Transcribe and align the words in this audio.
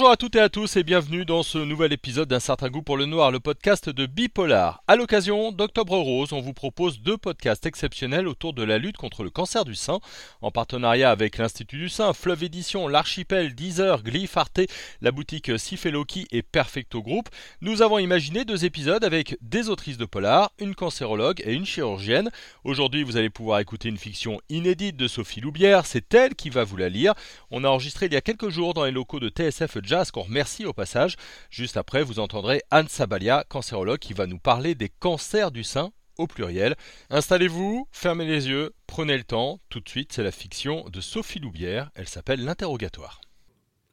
Bonjour 0.00 0.12
à 0.12 0.16
toutes 0.16 0.36
et 0.36 0.40
à 0.40 0.48
tous 0.48 0.76
et 0.76 0.82
bienvenue 0.82 1.26
dans 1.26 1.42
ce 1.42 1.58
nouvel 1.58 1.92
épisode 1.92 2.26
d'un 2.26 2.40
certain 2.40 2.70
goût 2.70 2.80
pour 2.80 2.96
le 2.96 3.04
noir, 3.04 3.30
le 3.30 3.38
podcast 3.38 3.90
de 3.90 4.06
Bipolar. 4.06 4.82
À 4.88 4.96
l'occasion 4.96 5.52
d'Octobre 5.52 5.98
Rose, 5.98 6.32
on 6.32 6.40
vous 6.40 6.54
propose 6.54 7.02
deux 7.02 7.18
podcasts 7.18 7.66
exceptionnels 7.66 8.26
autour 8.26 8.54
de 8.54 8.62
la 8.62 8.78
lutte 8.78 8.96
contre 8.96 9.24
le 9.24 9.28
cancer 9.28 9.66
du 9.66 9.74
sein, 9.74 10.00
en 10.40 10.50
partenariat 10.50 11.10
avec 11.10 11.36
l'Institut 11.36 11.76
du 11.76 11.90
Sein, 11.90 12.14
Fleuve 12.14 12.44
Édition, 12.44 12.88
l'Archipel, 12.88 13.54
Deezer, 13.54 14.02
Glyph 14.02 14.38
Arte, 14.38 14.60
la 15.02 15.12
boutique 15.12 15.58
Sifeloki 15.58 16.26
et 16.30 16.40
Perfecto 16.40 17.02
Group. 17.02 17.28
Nous 17.60 17.82
avons 17.82 17.98
imaginé 17.98 18.46
deux 18.46 18.64
épisodes 18.64 19.04
avec 19.04 19.36
des 19.42 19.68
autrices 19.68 19.98
de 19.98 20.06
polar, 20.06 20.50
une 20.58 20.74
cancérologue 20.74 21.42
et 21.44 21.52
une 21.52 21.66
chirurgienne. 21.66 22.30
Aujourd'hui, 22.64 23.02
vous 23.02 23.18
allez 23.18 23.28
pouvoir 23.28 23.60
écouter 23.60 23.90
une 23.90 23.98
fiction 23.98 24.40
inédite 24.48 24.96
de 24.96 25.08
Sophie 25.08 25.42
Loubière, 25.42 25.84
c'est 25.84 26.14
elle 26.14 26.36
qui 26.36 26.48
va 26.48 26.64
vous 26.64 26.78
la 26.78 26.88
lire. 26.88 27.12
On 27.50 27.64
a 27.64 27.68
enregistré 27.68 28.06
il 28.06 28.14
y 28.14 28.16
a 28.16 28.22
quelques 28.22 28.48
jours 28.48 28.72
dans 28.72 28.86
les 28.86 28.92
locaux 28.92 29.20
de 29.20 29.28
TSF 29.28 29.76
Jazz 29.90 30.12
qu'on 30.12 30.22
remercie 30.22 30.66
au 30.66 30.72
passage. 30.72 31.16
Juste 31.50 31.76
après, 31.76 32.04
vous 32.04 32.20
entendrez 32.20 32.62
Anne 32.70 32.86
Sabalia, 32.86 33.44
cancérologue, 33.48 33.98
qui 33.98 34.12
va 34.12 34.28
nous 34.28 34.38
parler 34.38 34.76
des 34.76 34.88
cancers 34.88 35.50
du 35.50 35.64
sein 35.64 35.90
au 36.16 36.28
pluriel. 36.28 36.76
Installez-vous, 37.10 37.88
fermez 37.90 38.24
les 38.24 38.46
yeux, 38.46 38.72
prenez 38.86 39.16
le 39.16 39.24
temps. 39.24 39.58
Tout 39.68 39.80
de 39.80 39.88
suite, 39.88 40.12
c'est 40.12 40.22
la 40.22 40.30
fiction 40.30 40.88
de 40.90 41.00
Sophie 41.00 41.40
Loubière. 41.40 41.90
Elle 41.96 42.08
s'appelle 42.08 42.44
L'interrogatoire. 42.44 43.20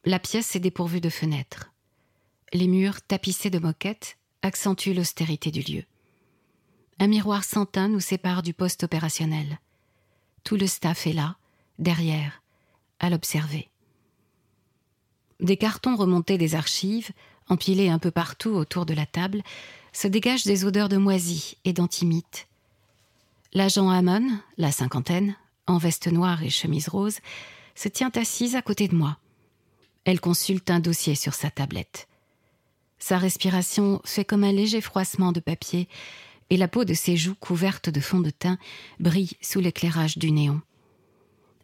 La 0.06 0.20
pièce 0.20 0.56
est 0.56 0.60
dépourvue 0.60 1.02
de 1.02 1.10
fenêtres. 1.10 1.74
Les 2.54 2.68
murs 2.68 3.02
tapissés 3.02 3.50
de 3.50 3.58
moquettes 3.58 4.20
accentuent 4.44 4.94
l'austérité 4.94 5.50
du 5.50 5.62
lieu. 5.62 5.84
Un 7.00 7.08
miroir 7.08 7.44
sans 7.44 7.66
teint 7.66 7.88
nous 7.88 8.02
sépare 8.02 8.44
du 8.44 8.54
poste 8.54 8.84
opérationnel. 8.84 9.58
Tout 10.44 10.58
le 10.58 10.68
staff 10.68 11.08
est 11.08 11.14
là, 11.14 11.38
derrière, 11.80 12.44
à 13.00 13.10
l'observer. 13.10 13.72
Des 15.40 15.58
cartons 15.58 15.96
remontés 15.96 16.38
des 16.38 16.56
archives, 16.56 17.12
empilés 17.48 17.90
un 17.90 18.00
peu 18.00 18.12
partout 18.12 18.52
autour 18.52 18.86
de 18.86 18.94
la 18.94 19.06
table, 19.06 19.44
se 19.94 20.08
dégagent 20.08 20.46
des 20.46 20.66
odeurs 20.66 20.90
de 20.90 20.98
moisie 20.98 21.58
et 21.66 21.74
d'antimite. 21.74 22.48
L'agent 23.54 23.90
Hamon, 23.90 24.28
la 24.58 24.72
cinquantaine, 24.72 25.36
en 25.68 25.78
veste 25.78 26.08
noire 26.08 26.44
et 26.44 26.50
chemise 26.50 26.90
rose, 26.90 27.20
se 27.76 27.88
tient 27.88 28.12
assise 28.16 28.56
à 28.56 28.62
côté 28.62 28.88
de 28.88 28.96
moi. 28.96 29.18
Elle 30.06 30.20
consulte 30.20 30.70
un 30.70 30.80
dossier 30.80 31.16
sur 31.16 31.34
sa 31.34 31.50
tablette. 31.50 32.08
Sa 33.00 33.18
respiration 33.18 34.02
fait 34.06 34.26
comme 34.26 34.44
un 34.44 34.52
léger 34.52 34.82
froissement 34.82 35.32
de 35.32 35.40
papier, 35.40 35.88
et 36.50 36.58
la 36.58 36.68
peau 36.68 36.86
de 36.86 36.94
ses 36.94 37.18
joues 37.18 37.36
couvertes 37.36 37.90
de 37.90 38.00
fond 38.00 38.20
de 38.20 38.30
teint 38.30 38.58
brille 39.00 39.34
sous 39.42 39.60
l'éclairage 39.60 40.18
du 40.18 40.32
néon. 40.32 40.62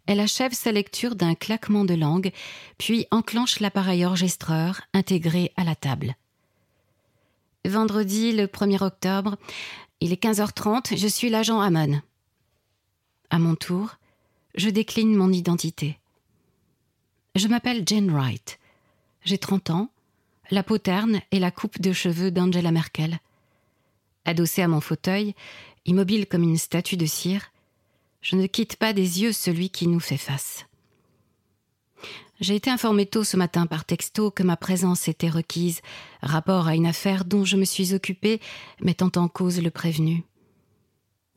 Elle 0.06 0.20
achève 0.20 0.52
sa 0.52 0.70
lecture 0.70 1.14
d'un 1.14 1.34
claquement 1.34 1.84
de 1.84 1.94
langue, 1.94 2.32
puis 2.78 3.06
enclenche 3.10 3.60
l'appareil 3.60 4.04
enregistreur 4.04 4.82
intégré 4.92 5.52
à 5.56 5.64
la 5.64 5.74
table. 5.74 6.14
Vendredi, 7.64 8.32
le 8.32 8.46
1er 8.46 8.82
octobre, 8.82 9.36
il 10.00 10.12
est 10.12 10.22
15h30, 10.22 10.98
je 10.98 11.08
suis 11.08 11.30
l'agent 11.30 11.60
Hamon. 11.60 12.02
À 13.30 13.38
mon 13.38 13.54
tour, 13.54 13.96
je 14.54 14.68
décline 14.68 15.16
mon 15.16 15.32
identité. 15.32 15.98
Je 17.34 17.48
m'appelle 17.48 17.82
Jane 17.86 18.10
Wright. 18.10 18.58
J'ai 19.24 19.38
30 19.38 19.70
ans, 19.70 19.90
la 20.50 20.62
peau 20.62 20.76
terne 20.76 21.20
et 21.30 21.38
la 21.38 21.50
coupe 21.50 21.80
de 21.80 21.92
cheveux 21.92 22.30
d'Angela 22.30 22.70
Merkel. 22.70 23.18
Adossée 24.26 24.62
à 24.62 24.68
mon 24.68 24.82
fauteuil, 24.82 25.34
immobile 25.86 26.26
comme 26.26 26.42
une 26.42 26.58
statue 26.58 26.98
de 26.98 27.06
cire, 27.06 27.50
je 28.24 28.36
ne 28.36 28.46
quitte 28.46 28.76
pas 28.76 28.94
des 28.94 29.20
yeux 29.22 29.32
celui 29.32 29.68
qui 29.68 29.86
nous 29.86 30.00
fait 30.00 30.16
face. 30.16 30.64
J'ai 32.40 32.56
été 32.56 32.70
informé 32.70 33.04
tôt 33.04 33.22
ce 33.22 33.36
matin 33.36 33.66
par 33.66 33.84
texto 33.84 34.30
que 34.30 34.42
ma 34.42 34.56
présence 34.56 35.08
était 35.08 35.28
requise, 35.28 35.82
rapport 36.22 36.66
à 36.66 36.74
une 36.74 36.86
affaire 36.86 37.26
dont 37.26 37.44
je 37.44 37.56
me 37.56 37.66
suis 37.66 37.92
occupée, 37.92 38.40
mettant 38.80 39.12
en 39.16 39.28
cause 39.28 39.60
le 39.60 39.70
prévenu. 39.70 40.24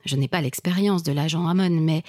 Je 0.05 0.15
n'ai 0.15 0.29
pas 0.29 0.41
l'expérience 0.41 1.03
de 1.03 1.11
l'agent 1.11 1.47
Hamon, 1.47 1.81
mais 1.81 2.03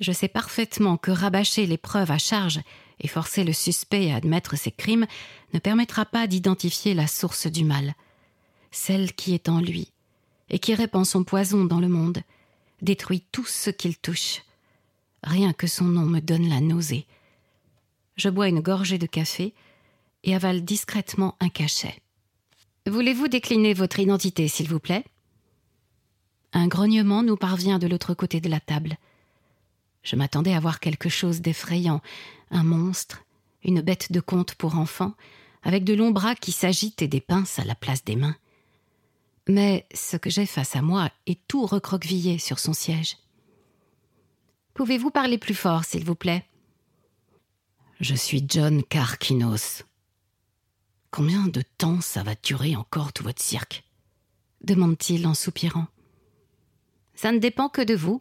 je 0.00 0.10
sais 0.10 0.28
parfaitement 0.28 0.96
que 0.96 1.12
rabâcher 1.12 1.64
les 1.64 1.78
preuves 1.78 2.10
à 2.10 2.18
charge 2.18 2.60
et 3.00 3.08
forcer 3.08 3.44
le 3.44 3.52
suspect 3.52 4.10
à 4.10 4.16
admettre 4.16 4.58
ses 4.58 4.72
crimes 4.72 5.06
ne 5.54 5.60
permettra 5.60 6.04
pas 6.04 6.26
d'identifier 6.26 6.94
la 6.94 7.06
source 7.06 7.46
du 7.46 7.64
mal, 7.64 7.94
celle 8.72 9.12
qui 9.12 9.34
est 9.34 9.48
en 9.48 9.60
lui, 9.60 9.92
et 10.50 10.58
qui 10.58 10.74
répand 10.74 11.06
son 11.06 11.22
poison 11.22 11.64
dans 11.64 11.80
le 11.80 11.88
monde, 11.88 12.22
détruit 12.82 13.24
tout 13.32 13.44
ce 13.44 13.70
qu'il 13.70 13.96
touche. 13.96 14.42
Rien 15.22 15.52
que 15.52 15.66
son 15.66 15.84
nom 15.84 16.06
me 16.06 16.20
donne 16.20 16.48
la 16.48 16.60
nausée. 16.60 17.06
Je 18.16 18.28
bois 18.28 18.48
une 18.48 18.60
gorgée 18.60 18.98
de 18.98 19.06
café 19.06 19.54
et 20.24 20.34
avale 20.34 20.64
discrètement 20.64 21.36
un 21.40 21.48
cachet. 21.48 22.00
Voulez-vous 22.86 23.28
décliner 23.28 23.74
votre 23.74 23.98
identité, 23.98 24.48
s'il 24.48 24.68
vous 24.68 24.80
plaît? 24.80 25.04
Un 26.52 26.68
grognement 26.68 27.22
nous 27.22 27.36
parvient 27.36 27.78
de 27.78 27.86
l'autre 27.86 28.14
côté 28.14 28.40
de 28.40 28.48
la 28.48 28.60
table. 28.60 28.96
Je 30.02 30.16
m'attendais 30.16 30.54
à 30.54 30.60
voir 30.60 30.80
quelque 30.80 31.08
chose 31.08 31.40
d'effrayant, 31.40 32.00
un 32.50 32.62
monstre, 32.62 33.24
une 33.64 33.80
bête 33.80 34.12
de 34.12 34.20
conte 34.20 34.54
pour 34.54 34.78
enfants, 34.78 35.14
avec 35.64 35.82
de 35.82 35.94
longs 35.94 36.12
bras 36.12 36.36
qui 36.36 36.52
s'agitent 36.52 37.02
et 37.02 37.08
des 37.08 37.20
pinces 37.20 37.58
à 37.58 37.64
la 37.64 37.74
place 37.74 38.04
des 38.04 38.14
mains. 38.14 38.36
Mais 39.48 39.86
ce 39.94 40.16
que 40.16 40.30
j'ai 40.30 40.46
face 40.46 40.76
à 40.76 40.82
moi 40.82 41.10
est 41.26 41.40
tout 41.46 41.66
recroquevillé 41.66 42.38
sur 42.38 42.58
son 42.58 42.72
siège. 42.72 43.16
Pouvez-vous 44.74 45.10
parler 45.10 45.38
plus 45.38 45.54
fort, 45.54 45.84
s'il 45.84 46.04
vous 46.04 46.14
plaît? 46.14 46.44
Je 48.00 48.14
suis 48.14 48.44
John 48.46 48.82
Carquinos. 48.82 49.84
Combien 51.10 51.46
de 51.46 51.62
temps 51.78 52.00
ça 52.00 52.22
va 52.22 52.34
durer 52.34 52.76
encore 52.76 53.12
tout 53.12 53.22
votre 53.22 53.42
cirque? 53.42 53.84
demande-t-il 54.62 55.26
en 55.26 55.34
soupirant. 55.34 55.86
Ça 57.14 57.32
ne 57.32 57.38
dépend 57.38 57.68
que 57.68 57.82
de 57.82 57.94
vous. 57.94 58.20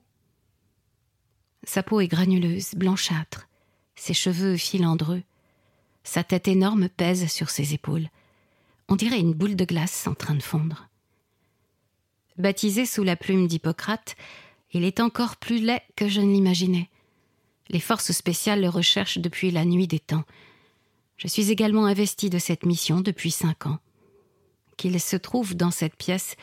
Sa 1.63 1.83
peau 1.83 1.99
est 1.99 2.07
granuleuse, 2.07 2.75
blanchâtre, 2.75 3.47
ses 3.95 4.13
cheveux 4.13 4.55
filandreux, 4.55 5.23
sa 6.03 6.23
tête 6.23 6.47
énorme 6.47 6.87
pèse 6.87 7.27
sur 7.27 7.49
ses 7.49 7.73
épaules. 7.73 8.07
On 8.87 8.95
dirait 8.95 9.19
une 9.19 9.33
boule 9.33 9.55
de 9.55 9.65
glace 9.65 10.05
en 10.05 10.13
train 10.13 10.35
de 10.35 10.43
fondre. 10.43 10.87
Baptisé 12.37 12.85
sous 12.85 13.03
la 13.03 13.15
plume 13.15 13.47
d'Hippocrate, 13.47 14.15
il 14.73 14.83
est 14.83 14.99
encore 14.99 15.37
plus 15.37 15.59
laid 15.59 15.81
que 15.95 16.09
je 16.09 16.19
ne 16.19 16.31
l'imaginais. 16.31 16.89
Les 17.69 17.79
forces 17.79 18.11
spéciales 18.11 18.61
le 18.61 18.69
recherchent 18.69 19.19
depuis 19.19 19.51
la 19.51 19.63
nuit 19.63 19.87
des 19.87 19.99
temps. 19.99 20.25
Je 21.17 21.27
suis 21.27 21.49
également 21.49 21.85
investi 21.85 22.29
de 22.29 22.39
cette 22.39 22.65
mission 22.65 22.99
depuis 22.99 23.31
cinq 23.31 23.67
ans. 23.67 23.79
Qu'il 24.75 24.99
se 24.99 25.15
trouve 25.15 25.55
dans 25.55 25.71
cette 25.71 25.95
pièce 25.95 26.35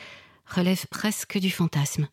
relève 0.47 0.87
presque 0.87 1.37
du 1.37 1.51
fantasme. 1.51 2.07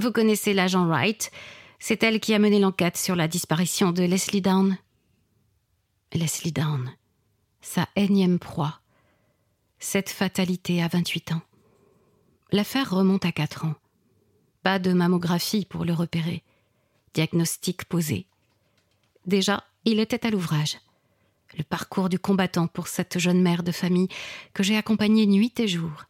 Vous 0.00 0.10
connaissez 0.10 0.54
l'agent 0.54 0.86
Wright. 0.86 1.30
C'est 1.78 2.02
elle 2.02 2.18
qui 2.18 2.34
a 2.34 2.40
mené 2.40 2.58
l'enquête 2.58 2.96
sur 2.96 3.14
la 3.14 3.28
disparition 3.28 3.92
de 3.92 4.02
Leslie 4.02 4.42
Down. 4.42 4.76
Leslie 6.12 6.52
Down, 6.52 6.92
sa 7.60 7.88
énième 7.94 8.40
proie. 8.40 8.80
Cette 9.78 10.10
fatalité 10.10 10.82
à 10.82 10.88
28 10.88 11.32
ans. 11.32 11.42
L'affaire 12.52 12.90
remonte 12.90 13.24
à 13.24 13.32
quatre 13.32 13.64
ans. 13.64 13.74
Pas 14.62 14.78
de 14.78 14.92
mammographie 14.92 15.64
pour 15.64 15.84
le 15.84 15.92
repérer. 15.92 16.42
Diagnostic 17.14 17.84
posé. 17.84 18.26
Déjà, 19.26 19.64
il 19.84 20.00
était 20.00 20.26
à 20.26 20.30
l'ouvrage. 20.30 20.78
Le 21.56 21.64
parcours 21.64 22.08
du 22.08 22.18
combattant 22.18 22.66
pour 22.66 22.88
cette 22.88 23.18
jeune 23.18 23.40
mère 23.40 23.62
de 23.62 23.72
famille 23.72 24.08
que 24.52 24.62
j'ai 24.62 24.76
accompagnée 24.76 25.26
nuit 25.26 25.52
et 25.58 25.68
jour, 25.68 26.04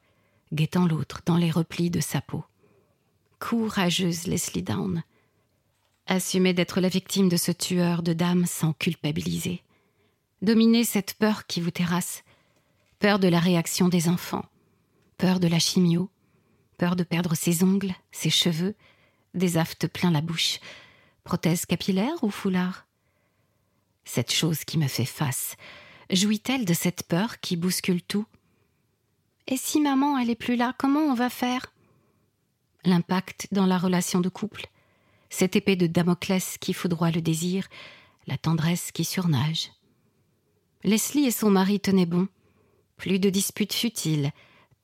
guettant 0.53 0.87
l'autre 0.87 1.21
dans 1.27 1.37
les 1.37 1.51
replis 1.51 1.91
de 1.91 2.01
sa 2.01 2.21
peau. 2.21 2.45
Courageuse 3.41 4.27
Leslie 4.27 4.63
Down. 4.63 5.03
Assumer 6.07 6.55
d'être 6.55 6.81
la 6.81 6.89
victime 6.89 7.29
de 7.29 7.37
ce 7.37 7.53
tueur 7.53 8.03
de 8.03 8.13
dames 8.13 8.47
sans 8.47 8.73
culpabiliser. 8.73 9.63
Dominer 10.43 10.85
cette 10.85 11.15
peur 11.15 11.47
qui 11.47 11.61
vous 11.61 11.71
terrasse. 11.71 12.25
Peur 12.99 13.19
de 13.19 13.29
la 13.29 13.41
réaction 13.41 13.89
des 13.89 14.09
enfants. 14.09 14.45
Peur 15.19 15.41
de 15.41 15.49
la 15.49 15.59
chimio 15.59 16.11
peur 16.75 16.97
de 16.97 17.05
perdre 17.05 17.35
ses 17.35 17.63
ongles, 17.63 17.95
ses 18.13 18.31
cheveux, 18.31 18.75
des 19.35 19.57
aftes 19.57 19.89
plein 19.89 20.11
la 20.11 20.21
bouche, 20.21 20.61
prothèse 21.25 21.67
capillaire 21.67 22.23
ou 22.23 22.31
foulard? 22.31 22.87
Cette 24.05 24.33
chose 24.33 24.65
qui 24.65 24.79
me 24.79 24.89
fait 24.89 25.05
face, 25.05 25.57
jouit-elle 26.11 26.65
de 26.65 26.75
cette 26.75 27.05
peur 27.05 27.41
qui 27.41 27.57
bouscule 27.57 28.03
tout? 28.03 28.27
Et 29.47 29.57
si 29.57 29.81
maman, 29.81 30.19
elle 30.19 30.31
est 30.31 30.35
plus 30.35 30.57
là, 30.57 30.75
comment 30.79 31.01
on 31.01 31.15
va 31.15 31.31
faire? 31.31 31.73
L'impact 32.85 33.49
dans 33.53 33.67
la 33.67 33.79
relation 33.79 34.21
de 34.21 34.29
couple, 34.29 34.67
cette 35.31 35.57
épée 35.57 35.77
de 35.77 35.87
Damoclès 35.87 36.59
qui 36.59 36.73
foudroie 36.73 37.11
le 37.11 37.21
désir, 37.21 37.69
la 38.27 38.39
tendresse 38.39 38.93
qui 38.93 39.05
surnage. 39.05 39.71
Leslie 40.83 41.27
et 41.27 41.31
son 41.31 41.51
mari 41.51 41.81
tenaient 41.81 42.07
bon. 42.07 42.29
Plus 42.97 43.19
de 43.19 43.31
disputes 43.31 43.73
futiles, 43.73 44.33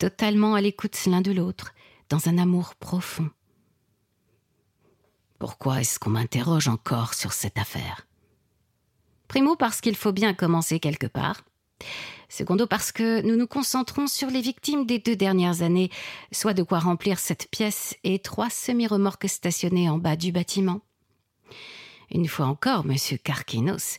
totalement 0.01 0.55
à 0.55 0.63
l'écoute 0.63 0.99
l'un 1.07 1.21
de 1.21 1.31
l'autre, 1.31 1.75
dans 2.09 2.27
un 2.27 2.39
amour 2.39 2.75
profond. 2.75 3.29
Pourquoi 5.39 5.83
est-ce 5.83 5.99
qu'on 5.99 6.11
m'interroge 6.11 6.69
encore 6.69 7.13
sur 7.13 7.35
cette 7.35 7.59
affaire? 7.59 8.07
Primo 9.29 9.57
parce 9.57 9.83
qu'il 9.83 9.95
faut 9.95 10.13
bien 10.13 10.33
commencer 10.33 10.81
quelque 10.81 11.07
part. 11.07 11.43
Secondo 12.31 12.67
parce 12.67 12.93
que 12.93 13.21
nous 13.23 13.37
nous 13.37 13.47
concentrons 13.47 14.07
sur 14.07 14.29
les 14.31 14.41
victimes 14.41 14.87
des 14.87 14.99
deux 14.99 15.17
dernières 15.17 15.61
années, 15.61 15.91
soit 16.33 16.55
de 16.55 16.63
quoi 16.63 16.79
remplir 16.79 17.19
cette 17.19 17.51
pièce 17.51 17.95
et 18.03 18.21
trois 18.21 18.49
semi-remorques 18.49 19.29
stationnées 19.29 19.91
en 19.91 19.99
bas 19.99 20.17
du 20.17 20.33
bâtiment. 20.33 20.81
Une 22.11 22.27
fois 22.27 22.47
encore, 22.47 22.87
monsieur 22.87 23.19
Karkinos, 23.19 23.99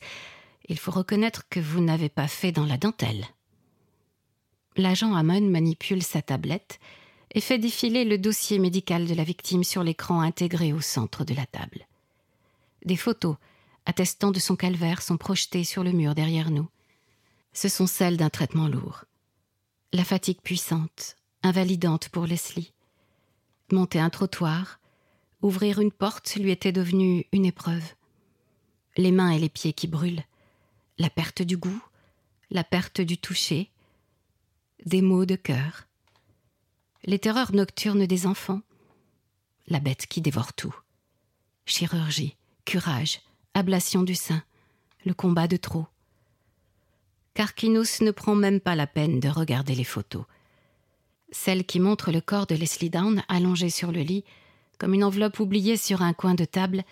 il 0.68 0.80
faut 0.80 0.92
reconnaître 0.92 1.48
que 1.48 1.60
vous 1.60 1.80
n'avez 1.80 2.10
pas 2.10 2.28
fait 2.28 2.52
dans 2.52 2.66
la 2.66 2.78
dentelle. 2.78 3.28
L'agent 4.78 5.14
Hamon 5.16 5.42
manipule 5.42 6.04
sa 6.04 6.22
tablette 6.22 6.80
et 7.34 7.42
fait 7.42 7.58
défiler 7.58 8.06
le 8.06 8.18
dossier 8.18 8.60
médical 8.60 9.06
de 9.06 9.14
la 9.14 9.24
victime 9.24 9.64
sur 9.64 9.84
l'écran 9.84 10.22
intégré 10.22 10.74
au 10.74 10.82
centre 10.82 11.24
de 11.24 11.34
la 11.34 11.46
table. 11.46 11.88
Des 12.86 12.98
photos 12.98 13.36
attestant 13.86 14.32
de 14.32 14.40
son 14.40 14.56
calvaire 14.56 15.02
sont 15.02 15.18
projetées 15.18 15.64
sur 15.64 15.84
le 15.84 15.92
mur 15.92 16.16
derrière 16.16 16.52
nous. 16.52 16.68
Ce 17.54 17.68
sont 17.68 17.88
celles 17.88 18.18
d'un 18.18 18.30
traitement 18.30 18.68
lourd. 18.68 19.06
La 19.94 20.04
fatigue 20.04 20.42
puissante, 20.42 21.18
invalidante 21.44 22.10
pour 22.10 22.26
Leslie. 22.26 22.72
Monter 23.72 24.00
un 24.00 24.10
trottoir, 24.10 24.80
ouvrir 25.42 25.80
une 25.80 25.92
porte 25.92 26.36
lui 26.36 26.52
était 26.52 26.72
devenu 26.72 27.26
une 27.32 27.46
épreuve. 27.46 27.84
Les 28.98 29.12
mains 29.12 29.32
et 29.32 29.40
les 29.40 29.50
pieds 29.50 29.74
qui 29.74 29.88
brûlent, 29.88 30.24
la 30.98 31.10
perte 31.10 31.42
du 31.42 31.58
goût, 31.58 31.82
la 32.52 32.64
perte 32.64 33.02
du 33.02 33.18
toucher, 33.18 33.70
des 34.86 35.02
maux 35.02 35.26
de 35.26 35.36
cœur, 35.36 35.88
les 37.04 37.20
terreurs 37.20 37.54
nocturnes 37.54 38.06
des 38.06 38.26
enfants, 38.26 38.62
la 39.68 39.80
bête 39.80 40.08
qui 40.08 40.22
dévore 40.22 40.54
tout, 40.54 40.76
chirurgie, 41.66 42.36
curage, 42.66 43.22
ablation 43.54 44.04
du 44.04 44.16
sein, 44.16 44.44
le 45.06 45.14
combat 45.14 45.48
de 45.48 45.58
trop. 45.58 45.88
Carquinos 47.34 48.02
ne 48.02 48.12
prend 48.12 48.36
même 48.36 48.60
pas 48.60 48.76
la 48.76 48.88
peine 48.88 49.20
de 49.20 49.30
regarder 49.30 49.76
les 49.76 49.84
photos. 49.84 50.26
Celle 51.32 51.66
qui 51.66 51.80
montre 51.80 52.12
le 52.12 52.22
corps 52.22 52.48
de 52.48 52.56
Leslie 52.56 52.90
Down 52.90 53.24
allongé 53.30 53.70
sur 53.70 53.92
le 53.92 54.02
lit, 54.02 54.26
comme 54.78 54.94
une 54.94 55.04
enveloppe 55.04 55.40
oubliée 55.40 55.78
sur 55.78 56.02
un 56.02 56.14
coin 56.14 56.34
de 56.34 56.44
table, 56.44 56.84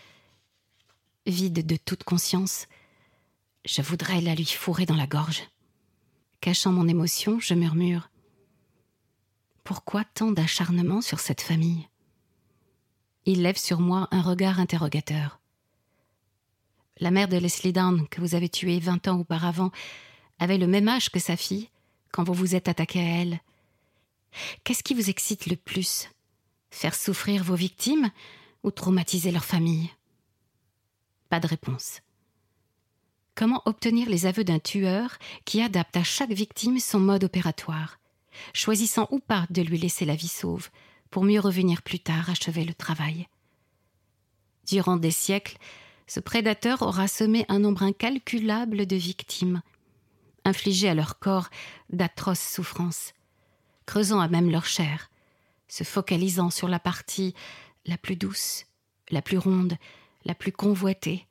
vide 1.25 1.65
de 1.65 1.75
toute 1.75 2.03
conscience, 2.03 2.67
je 3.65 3.81
voudrais 3.81 4.21
la 4.21 4.35
lui 4.35 4.45
fourrer 4.45 4.85
dans 4.85 4.95
la 4.95 5.07
gorge. 5.07 5.43
Cachant 6.41 6.71
mon 6.71 6.87
émotion, 6.87 7.37
je 7.41 7.53
murmure 7.53 8.09
Pourquoi 9.65 10.05
tant 10.05 10.31
d'acharnement 10.31 11.01
sur 11.01 11.19
cette 11.19 11.41
famille? 11.41 11.89
Il 13.25 13.41
lève 13.41 13.57
sur 13.57 13.81
moi 13.81 14.07
un 14.11 14.21
regard 14.21 14.61
interrogateur. 14.61 15.41
La 16.97 17.11
mère 17.11 17.27
de 17.27 17.35
Leslie 17.35 17.73
Down, 17.73 18.07
que 18.07 18.21
vous 18.21 18.35
avez 18.35 18.47
tuée 18.47 18.79
vingt 18.79 19.05
ans 19.09 19.19
auparavant, 19.19 19.71
avait 20.39 20.57
le 20.57 20.67
même 20.67 20.87
âge 20.87 21.09
que 21.09 21.19
sa 21.19 21.35
fille 21.35 21.69
quand 22.13 22.23
vous 22.23 22.33
vous 22.33 22.55
êtes 22.55 22.69
attaqué 22.69 23.01
à 23.01 23.21
elle. 23.21 23.41
Qu'est-ce 24.63 24.83
qui 24.83 24.93
vous 24.93 25.09
excite 25.09 25.45
le 25.45 25.57
plus? 25.57 26.09
Faire 26.71 26.95
souffrir 26.95 27.43
vos 27.43 27.55
victimes 27.55 28.11
ou 28.63 28.71
traumatiser 28.71 29.31
leur 29.31 29.43
famille? 29.43 29.89
Pas 31.27 31.41
de 31.41 31.47
réponse. 31.47 31.99
Comment 33.39 33.61
obtenir 33.63 34.09
les 34.09 34.25
aveux 34.25 34.43
d'un 34.43 34.59
tueur 34.59 35.17
qui 35.45 35.61
adapte 35.61 35.95
à 35.95 36.03
chaque 36.03 36.33
victime 36.33 36.77
son 36.77 36.99
mode 36.99 37.23
opératoire, 37.23 37.97
choisissant 38.53 39.07
ou 39.11 39.19
pas 39.19 39.45
de 39.49 39.61
lui 39.61 39.77
laisser 39.77 40.03
la 40.03 40.17
vie 40.17 40.27
sauve, 40.27 40.69
pour 41.09 41.23
mieux 41.23 41.39
revenir 41.39 41.81
plus 41.81 42.01
tard 42.01 42.29
achever 42.29 42.65
le 42.65 42.73
travail. 42.73 43.29
Durant 44.67 44.97
des 44.97 45.11
siècles, 45.11 45.57
ce 46.05 46.19
prédateur 46.19 46.81
aura 46.81 47.07
semé 47.07 47.45
un 47.47 47.59
nombre 47.59 47.83
incalculable 47.83 48.85
de 48.85 48.97
victimes, 48.97 49.61
infligé 50.43 50.89
à 50.89 50.93
leur 50.93 51.17
corps 51.17 51.47
d'atroces 51.91 52.41
souffrances, 52.41 53.13
creusant 53.85 54.19
à 54.19 54.27
même 54.27 54.51
leur 54.51 54.65
chair, 54.65 55.09
se 55.69 55.85
focalisant 55.85 56.49
sur 56.49 56.67
la 56.67 56.81
partie 56.81 57.33
la 57.85 57.97
plus 57.97 58.17
douce, 58.17 58.65
la 59.11 59.21
plus 59.21 59.37
ronde, 59.37 59.77
la 60.25 60.35
plus 60.35 60.51
convoitée, 60.51 61.25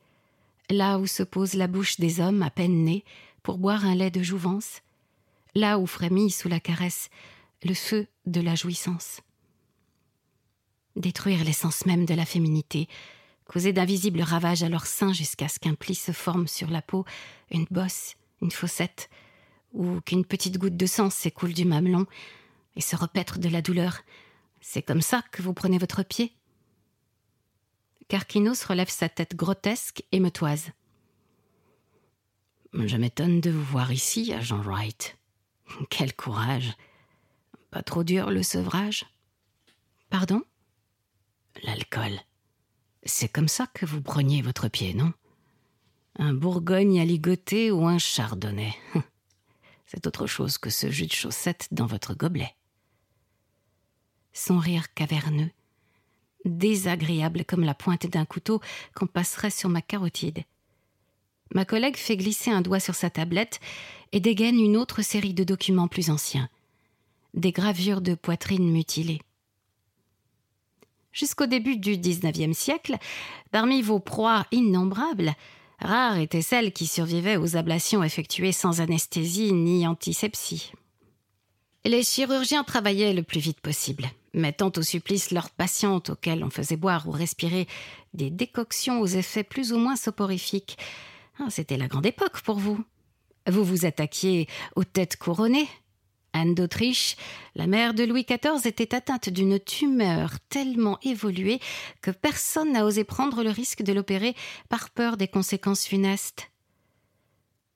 là 0.69 0.99
où 0.99 1.07
se 1.07 1.23
pose 1.23 1.55
la 1.55 1.67
bouche 1.67 1.99
des 1.99 2.19
hommes 2.19 2.43
à 2.43 2.49
peine 2.49 2.83
nés 2.83 3.03
pour 3.43 3.57
boire 3.57 3.85
un 3.85 3.95
lait 3.95 4.11
de 4.11 4.21
jouvence, 4.21 4.81
là 5.55 5.79
où 5.79 5.87
frémit 5.87 6.31
sous 6.31 6.49
la 6.49 6.59
caresse 6.59 7.09
le 7.63 7.73
feu 7.73 8.07
de 8.25 8.41
la 8.41 8.55
jouissance. 8.55 9.21
Détruire 10.95 11.43
l'essence 11.43 11.85
même 11.85 12.05
de 12.05 12.13
la 12.13 12.25
féminité, 12.25 12.87
causer 13.45 13.73
d'invisibles 13.73 14.21
ravages 14.21 14.63
à 14.63 14.69
leur 14.69 14.85
sein 14.85 15.13
jusqu'à 15.13 15.47
ce 15.47 15.59
qu'un 15.59 15.73
pli 15.73 15.95
se 15.95 16.11
forme 16.11 16.47
sur 16.47 16.69
la 16.69 16.81
peau, 16.81 17.05
une 17.51 17.65
bosse, 17.71 18.15
une 18.41 18.51
fossette, 18.51 19.09
ou 19.73 20.01
qu'une 20.01 20.25
petite 20.25 20.57
goutte 20.57 20.77
de 20.77 20.85
sang 20.85 21.09
s'écoule 21.09 21.53
du 21.53 21.65
mamelon 21.65 22.05
et 22.75 22.81
se 22.81 22.95
repaître 22.95 23.39
de 23.39 23.49
la 23.49 23.61
douleur. 23.61 24.01
C'est 24.61 24.81
comme 24.81 25.01
ça 25.01 25.23
que 25.31 25.41
vous 25.41 25.53
prenez 25.53 25.77
votre 25.77 26.03
pied 26.03 26.33
Carquinos 28.09 28.63
relève 28.65 28.89
sa 28.89 29.07
tête 29.07 29.35
grotesque 29.35 30.03
et 30.11 30.19
me 30.19 30.31
toise. 30.31 30.71
Je 32.73 32.97
m'étonne 32.97 33.39
de 33.39 33.51
vous 33.51 33.63
voir 33.63 33.91
ici, 33.91 34.33
agent 34.33 34.59
Wright. 34.63 35.15
Quel 35.91 36.15
courage. 36.15 36.73
Pas 37.69 37.83
trop 37.83 38.03
dur 38.03 38.31
le 38.31 38.41
sevrage 38.41 39.05
Pardon? 40.09 40.41
L'alcool. 41.61 42.19
C'est 43.03 43.29
comme 43.29 43.47
ça 43.47 43.67
que 43.67 43.85
vous 43.85 44.01
preniez 44.01 44.41
votre 44.41 44.69
pied, 44.69 44.95
non? 44.95 45.13
Un 46.17 46.33
bourgogne 46.33 46.99
à 46.99 47.05
ligoter 47.05 47.69
ou 47.69 47.85
un 47.85 47.99
chardonnay? 47.99 48.73
C'est 49.85 50.07
autre 50.07 50.25
chose 50.25 50.57
que 50.57 50.71
ce 50.71 50.89
jus 50.89 51.05
de 51.05 51.13
chaussette 51.13 51.67
dans 51.69 51.85
votre 51.85 52.15
gobelet. 52.15 52.55
Son 54.33 54.57
rire 54.57 54.91
caverneux 54.95 55.51
désagréable 56.45 57.45
comme 57.45 57.63
la 57.63 57.73
pointe 57.73 58.07
d'un 58.07 58.25
couteau 58.25 58.61
qu'on 58.95 59.07
passerait 59.07 59.49
sur 59.49 59.69
ma 59.69 59.81
carotide. 59.81 60.43
Ma 61.53 61.65
collègue 61.65 61.97
fait 61.97 62.17
glisser 62.17 62.51
un 62.51 62.61
doigt 62.61 62.79
sur 62.79 62.95
sa 62.95 63.09
tablette 63.09 63.59
et 64.11 64.19
dégaine 64.19 64.59
une 64.59 64.77
autre 64.77 65.01
série 65.01 65.33
de 65.33 65.43
documents 65.43 65.87
plus 65.87 66.09
anciens. 66.09 66.49
Des 67.33 67.51
gravures 67.51 68.01
de 68.01 68.15
poitrine 68.15 68.71
mutilées. 68.71 69.21
Jusqu'au 71.11 71.47
début 71.47 71.77
du 71.77 71.97
XIXe 71.97 72.57
siècle, 72.57 72.97
parmi 73.51 73.81
vos 73.81 73.99
proies 73.99 74.45
innombrables, 74.51 75.33
rares 75.79 76.19
étaient 76.19 76.43
celles 76.43 76.71
qui 76.71 76.85
survivaient 76.85 77.37
aux 77.37 77.57
ablations 77.57 78.03
effectuées 78.03 78.51
sans 78.51 78.79
anesthésie 78.79 79.53
ni 79.53 79.87
antisepsie. 79.87 80.71
Les 81.83 82.03
chirurgiens 82.03 82.63
travaillaient 82.63 83.13
le 83.13 83.23
plus 83.23 83.39
vite 83.39 83.59
possible 83.59 84.09
mettant 84.33 84.71
au 84.75 84.81
supplice 84.81 85.31
leurs 85.31 85.49
patientes 85.49 86.11
auxquelles 86.11 86.43
on 86.43 86.49
faisait 86.49 86.77
boire 86.77 87.07
ou 87.07 87.11
respirer 87.11 87.67
des 88.13 88.29
décoctions 88.29 89.01
aux 89.01 89.07
effets 89.07 89.43
plus 89.43 89.73
ou 89.73 89.77
moins 89.77 89.95
soporifiques. 89.95 90.77
Ah, 91.39 91.49
c'était 91.49 91.77
la 91.77 91.87
grande 91.87 92.05
époque 92.05 92.41
pour 92.41 92.59
vous. 92.59 92.83
Vous 93.47 93.63
vous 93.63 93.85
attaquiez 93.85 94.47
aux 94.75 94.83
têtes 94.83 95.17
couronnées. 95.17 95.67
Anne 96.33 96.53
d'Autriche, 96.53 97.15
la 97.55 97.65
mère 97.65 97.93
de 97.93 98.03
Louis 98.03 98.25
XIV, 98.25 98.67
était 98.67 98.93
atteinte 98.93 99.29
d'une 99.29 99.59
tumeur 99.59 100.39
tellement 100.49 100.99
évoluée 101.01 101.59
que 102.01 102.11
personne 102.11 102.73
n'a 102.73 102.85
osé 102.85 103.03
prendre 103.03 103.43
le 103.43 103.49
risque 103.49 103.81
de 103.81 103.93
l'opérer 103.93 104.35
par 104.69 104.91
peur 104.91 105.17
des 105.17 105.27
conséquences 105.27 105.85
funestes. 105.85 106.51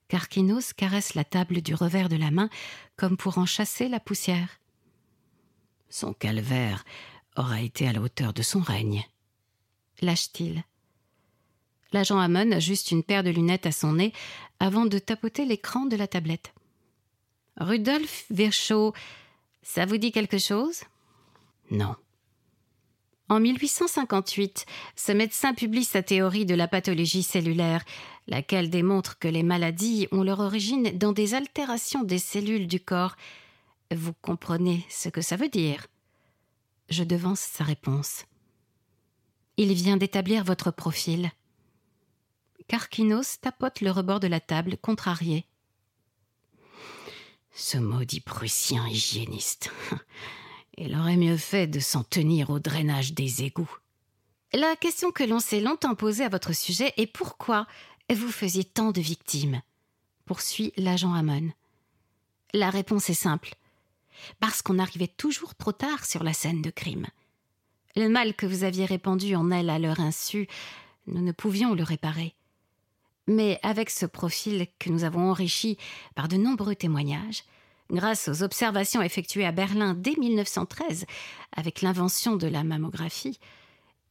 Carquinos 0.07 0.73
caresse 0.73 1.15
la 1.15 1.23
table 1.23 1.61
du 1.61 1.73
revers 1.73 2.09
de 2.09 2.15
la 2.15 2.29
main 2.29 2.49
comme 2.95 3.17
pour 3.17 3.39
en 3.39 3.47
chasser 3.47 3.87
la 3.87 3.99
poussière. 3.99 4.59
Son 5.93 6.11
calvaire 6.11 6.83
aura 7.37 7.61
été 7.61 7.87
à 7.87 7.93
la 7.93 8.01
hauteur 8.01 8.33
de 8.33 8.41
son 8.41 8.61
règne. 8.61 9.05
Lâche-t-il. 10.01 10.63
L'agent 11.91 12.17
Hamon 12.17 12.51
ajuste 12.51 12.89
une 12.89 13.03
paire 13.03 13.21
de 13.21 13.29
lunettes 13.29 13.67
à 13.67 13.71
son 13.71 13.93
nez 13.93 14.11
avant 14.59 14.87
de 14.87 14.97
tapoter 14.97 15.45
l'écran 15.45 15.85
de 15.85 15.95
la 15.95 16.07
tablette. 16.07 16.55
Rudolf 17.57 18.25
Virchow, 18.31 18.95
ça 19.61 19.85
vous 19.85 19.97
dit 19.97 20.11
quelque 20.11 20.39
chose? 20.39 20.81
Non. 21.69 21.95
En 23.29 23.39
1858, 23.39 24.65
ce 24.95 25.11
médecin 25.11 25.53
publie 25.53 25.83
sa 25.83 26.01
théorie 26.01 26.47
de 26.47 26.55
la 26.55 26.67
pathologie 26.67 27.21
cellulaire, 27.21 27.85
laquelle 28.25 28.71
démontre 28.71 29.19
que 29.19 29.27
les 29.27 29.43
maladies 29.43 30.07
ont 30.11 30.23
leur 30.23 30.39
origine 30.39 30.97
dans 30.97 31.11
des 31.11 31.35
altérations 31.35 32.01
des 32.01 32.17
cellules 32.17 32.67
du 32.67 32.79
corps 32.79 33.15
vous 33.91 34.13
comprenez 34.21 34.85
ce 34.89 35.09
que 35.09 35.21
ça 35.21 35.35
veut 35.35 35.49
dire? 35.49 35.87
Je 36.89 37.03
devance 37.03 37.39
sa 37.39 37.63
réponse. 37.63 38.25
Il 39.57 39.73
vient 39.73 39.97
d'établir 39.97 40.43
votre 40.43 40.71
profil. 40.71 41.31
Carquinos 42.67 43.39
tapote 43.41 43.81
le 43.81 43.91
rebord 43.91 44.19
de 44.19 44.27
la 44.27 44.39
table, 44.39 44.77
contrarié. 44.77 45.45
Ce 47.51 47.77
maudit 47.77 48.21
prussien 48.21 48.87
hygiéniste. 48.87 49.71
Il 50.77 50.95
aurait 50.95 51.17
mieux 51.17 51.37
fait 51.37 51.67
de 51.67 51.79
s'en 51.79 52.03
tenir 52.03 52.49
au 52.49 52.59
drainage 52.59 53.13
des 53.13 53.43
égouts. 53.43 53.77
La 54.53 54.75
question 54.75 55.11
que 55.11 55.23
l'on 55.23 55.39
s'est 55.39 55.59
longtemps 55.59 55.95
posée 55.95 56.23
à 56.23 56.29
votre 56.29 56.53
sujet 56.53 56.93
est 56.97 57.07
pourquoi 57.07 57.67
vous 58.13 58.31
faisiez 58.31 58.63
tant 58.63 58.91
de 58.91 59.01
victimes? 59.01 59.61
Poursuit 60.25 60.73
l'agent 60.77 61.13
Hamon. 61.13 61.51
La 62.53 62.69
réponse 62.69 63.09
est 63.09 63.15
simple. 63.15 63.55
Parce 64.39 64.61
qu'on 64.61 64.79
arrivait 64.79 65.07
toujours 65.07 65.55
trop 65.55 65.71
tard 65.71 66.05
sur 66.05 66.23
la 66.23 66.33
scène 66.33 66.61
de 66.61 66.69
crime. 66.69 67.07
Le 67.95 68.09
mal 68.09 68.35
que 68.35 68.45
vous 68.45 68.63
aviez 68.63 68.85
répandu 68.85 69.35
en 69.35 69.51
elle 69.51 69.69
à 69.69 69.79
leur 69.79 69.99
insu, 69.99 70.47
nous 71.07 71.21
ne 71.21 71.31
pouvions 71.31 71.75
le 71.75 71.83
réparer. 71.83 72.33
Mais 73.27 73.59
avec 73.63 73.89
ce 73.89 74.05
profil 74.05 74.67
que 74.79 74.89
nous 74.89 75.03
avons 75.03 75.29
enrichi 75.29 75.77
par 76.15 76.27
de 76.27 76.37
nombreux 76.37 76.75
témoignages, 76.75 77.43
grâce 77.89 78.27
aux 78.27 78.43
observations 78.43 79.01
effectuées 79.01 79.45
à 79.45 79.51
Berlin 79.51 79.93
dès 79.93 80.15
1913 80.17 81.05
avec 81.55 81.81
l'invention 81.81 82.35
de 82.35 82.47
la 82.47 82.63
mammographie, 82.63 83.39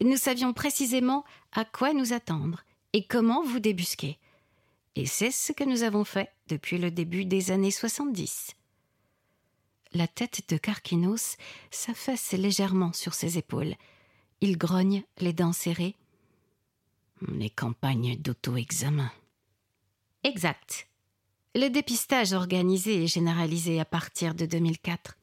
nous 0.00 0.16
savions 0.16 0.52
précisément 0.52 1.24
à 1.52 1.64
quoi 1.64 1.92
nous 1.92 2.12
attendre 2.12 2.64
et 2.92 3.04
comment 3.04 3.42
vous 3.42 3.60
débusquer. 3.60 4.18
Et 4.96 5.06
c'est 5.06 5.30
ce 5.30 5.52
que 5.52 5.64
nous 5.64 5.82
avons 5.82 6.04
fait 6.04 6.30
depuis 6.48 6.78
le 6.78 6.90
début 6.90 7.24
des 7.24 7.50
années 7.50 7.70
70. 7.70 8.54
La 9.94 10.06
tête 10.06 10.42
de 10.48 10.56
Carquinos 10.56 11.36
s'affaisse 11.70 12.32
légèrement 12.32 12.92
sur 12.92 13.14
ses 13.14 13.38
épaules. 13.38 13.74
Il 14.40 14.58
grogne, 14.58 15.04
les 15.18 15.32
dents 15.32 15.52
serrées. 15.52 15.94
Les 17.28 17.50
campagnes 17.50 18.16
d'auto-examen. 18.16 19.10
Exact. 20.24 20.88
Le 21.54 21.68
dépistage 21.68 22.32
organisé 22.32 23.02
et 23.02 23.06
généralisé 23.06 23.78
à 23.80 23.84
partir 23.84 24.34
de 24.34 24.46
2004. 24.46 25.16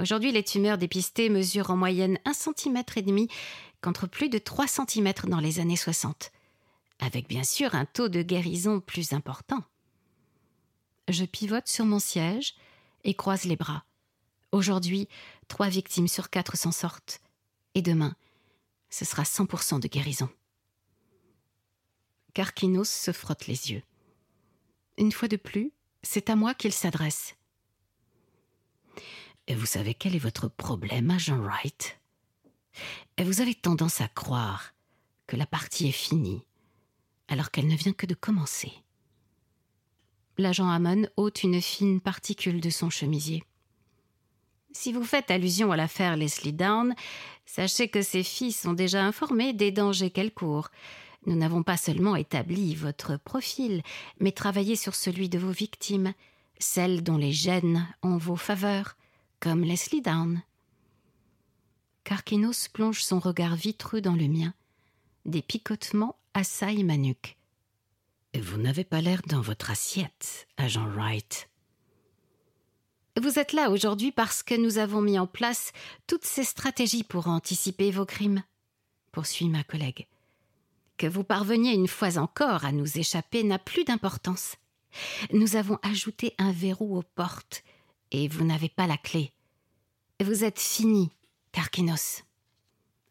Aujourd'hui, 0.00 0.32
les 0.32 0.44
tumeurs 0.44 0.78
dépistées 0.78 1.30
mesurent 1.30 1.70
en 1.70 1.76
moyenne 1.76 2.18
un 2.24 2.34
centimètre 2.34 2.98
et 2.98 3.02
demi 3.02 3.28
contre 3.80 4.06
plus 4.06 4.28
de 4.28 4.38
3 4.38 4.66
cm 4.66 5.12
dans 5.28 5.40
les 5.40 5.60
années 5.60 5.76
60 5.76 6.32
avec 7.00 7.28
bien 7.28 7.44
sûr 7.44 7.74
un 7.74 7.84
taux 7.84 8.08
de 8.08 8.22
guérison 8.22 8.80
plus 8.80 9.12
important. 9.12 9.62
Je 11.08 11.24
pivote 11.24 11.68
sur 11.68 11.84
mon 11.84 11.98
siège 11.98 12.54
et 13.04 13.14
croise 13.14 13.44
les 13.44 13.56
bras. 13.56 13.84
Aujourd'hui, 14.52 15.08
trois 15.48 15.68
victimes 15.68 16.08
sur 16.08 16.30
quatre 16.30 16.56
s'en 16.56 16.72
sortent. 16.72 17.20
Et 17.74 17.82
demain, 17.82 18.14
ce 18.90 19.04
sera 19.04 19.24
100% 19.24 19.80
de 19.80 19.88
guérison. 19.88 20.28
Carquinos 22.34 22.88
se 22.88 23.12
frotte 23.12 23.46
les 23.46 23.72
yeux. 23.72 23.82
Une 24.96 25.12
fois 25.12 25.28
de 25.28 25.36
plus, 25.36 25.72
c'est 26.02 26.30
à 26.30 26.36
moi 26.36 26.54
qu'il 26.54 26.72
s'adresse. 26.72 27.34
Et 29.46 29.54
vous 29.54 29.66
savez 29.66 29.94
quel 29.94 30.14
est 30.14 30.20
votre 30.20 30.48
problème, 30.48 31.10
agent 31.10 31.36
Wright? 31.36 32.00
Et 33.16 33.24
Vous 33.24 33.40
avez 33.40 33.54
tendance 33.54 34.00
à 34.00 34.08
croire 34.08 34.72
que 35.26 35.36
la 35.36 35.46
partie 35.46 35.88
est 35.88 35.92
finie, 35.92 36.44
alors 37.28 37.50
qu'elle 37.50 37.68
ne 37.68 37.76
vient 37.76 37.92
que 37.92 38.06
de 38.06 38.14
commencer. 38.14 38.72
L'agent 40.36 40.68
Hammond 40.68 41.06
ôte 41.16 41.44
une 41.44 41.60
fine 41.60 42.00
particule 42.00 42.60
de 42.60 42.70
son 42.70 42.90
chemisier. 42.90 43.44
Si 44.72 44.92
vous 44.92 45.04
faites 45.04 45.30
allusion 45.30 45.70
à 45.70 45.76
l'affaire 45.76 46.16
Leslie 46.16 46.52
Down, 46.52 46.94
sachez 47.46 47.88
que 47.88 48.02
ces 48.02 48.24
filles 48.24 48.52
sont 48.52 48.72
déjà 48.72 49.04
informées 49.04 49.52
des 49.52 49.70
dangers 49.70 50.10
qu'elles 50.10 50.34
courent. 50.34 50.70
Nous 51.26 51.36
n'avons 51.36 51.62
pas 51.62 51.76
seulement 51.76 52.16
établi 52.16 52.74
votre 52.74 53.16
profil, 53.16 53.82
mais 54.18 54.32
travaillé 54.32 54.74
sur 54.74 54.96
celui 54.96 55.28
de 55.28 55.38
vos 55.38 55.52
victimes, 55.52 56.12
celles 56.58 57.04
dont 57.04 57.16
les 57.16 57.32
gènes 57.32 57.86
ont 58.02 58.16
vos 58.16 58.36
faveurs, 58.36 58.96
comme 59.38 59.62
Leslie 59.62 60.02
Down. 60.02 60.42
Carquinos 62.02 62.68
plonge 62.68 63.02
son 63.02 63.20
regard 63.20 63.54
vitreux 63.54 64.00
dans 64.00 64.16
le 64.16 64.26
mien. 64.26 64.52
Des 65.24 65.40
picotements 65.40 66.16
assaille 66.34 66.82
ma 66.82 66.96
nuque. 66.96 67.36
Vous 68.40 68.58
n'avez 68.58 68.82
pas 68.82 69.00
l'air 69.00 69.22
dans 69.28 69.40
votre 69.40 69.70
assiette, 69.70 70.48
agent 70.56 70.86
Wright. 70.96 71.48
Vous 73.20 73.38
êtes 73.38 73.52
là 73.52 73.70
aujourd'hui 73.70 74.10
parce 74.10 74.42
que 74.42 74.56
nous 74.56 74.78
avons 74.78 75.00
mis 75.00 75.20
en 75.20 75.28
place 75.28 75.72
toutes 76.08 76.24
ces 76.24 76.42
stratégies 76.42 77.04
pour 77.04 77.28
anticiper 77.28 77.92
vos 77.92 78.04
crimes, 78.04 78.42
poursuit 79.12 79.48
ma 79.48 79.62
collègue. 79.62 80.08
Que 80.96 81.06
vous 81.06 81.22
parveniez 81.22 81.74
une 81.74 81.86
fois 81.86 82.18
encore 82.18 82.64
à 82.64 82.72
nous 82.72 82.98
échapper 82.98 83.44
n'a 83.44 83.60
plus 83.60 83.84
d'importance. 83.84 84.56
Nous 85.32 85.54
avons 85.54 85.78
ajouté 85.82 86.34
un 86.38 86.50
verrou 86.50 86.98
aux 86.98 87.04
portes, 87.14 87.62
et 88.10 88.26
vous 88.26 88.44
n'avez 88.44 88.68
pas 88.68 88.88
la 88.88 88.96
clé. 88.96 89.32
Vous 90.20 90.42
êtes 90.42 90.60
fini, 90.60 91.12
Carquinos. 91.52 92.22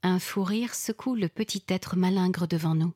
Un 0.01 0.19
fou 0.19 0.43
rire 0.43 0.75
secoue 0.75 1.15
le 1.15 1.29
petit 1.29 1.63
être 1.69 1.95
malingre 1.95 2.45
devant 2.45 2.75
nous. 2.75 2.93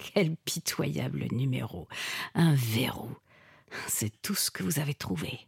Quel 0.00 0.36
pitoyable 0.36 1.26
numéro. 1.30 1.86
Un 2.34 2.54
verrou. 2.54 3.14
C'est 3.86 4.20
tout 4.22 4.34
ce 4.34 4.50
que 4.50 4.62
vous 4.62 4.78
avez 4.78 4.94
trouvé. 4.94 5.46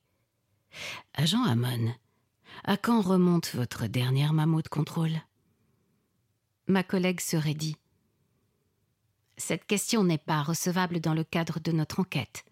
Agent 1.14 1.42
Hamon, 1.44 1.94
à 2.64 2.76
quand 2.76 3.00
remonte 3.00 3.54
votre 3.54 3.87
dernière 3.87 4.32
mammo 4.32 4.61
de 4.61 4.68
contrôle? 4.68 5.23
Ma 6.66 6.82
collègue 6.82 7.21
se 7.21 7.37
raidit. 7.37 7.76
Cette 9.38 9.66
question 9.66 10.04
n'est 10.04 10.18
pas 10.18 10.42
recevable 10.42 11.00
dans 11.00 11.14
le 11.14 11.25
cadre 11.25 11.59
de 11.59 11.73
notre 11.73 12.00
enquête. 12.00 12.44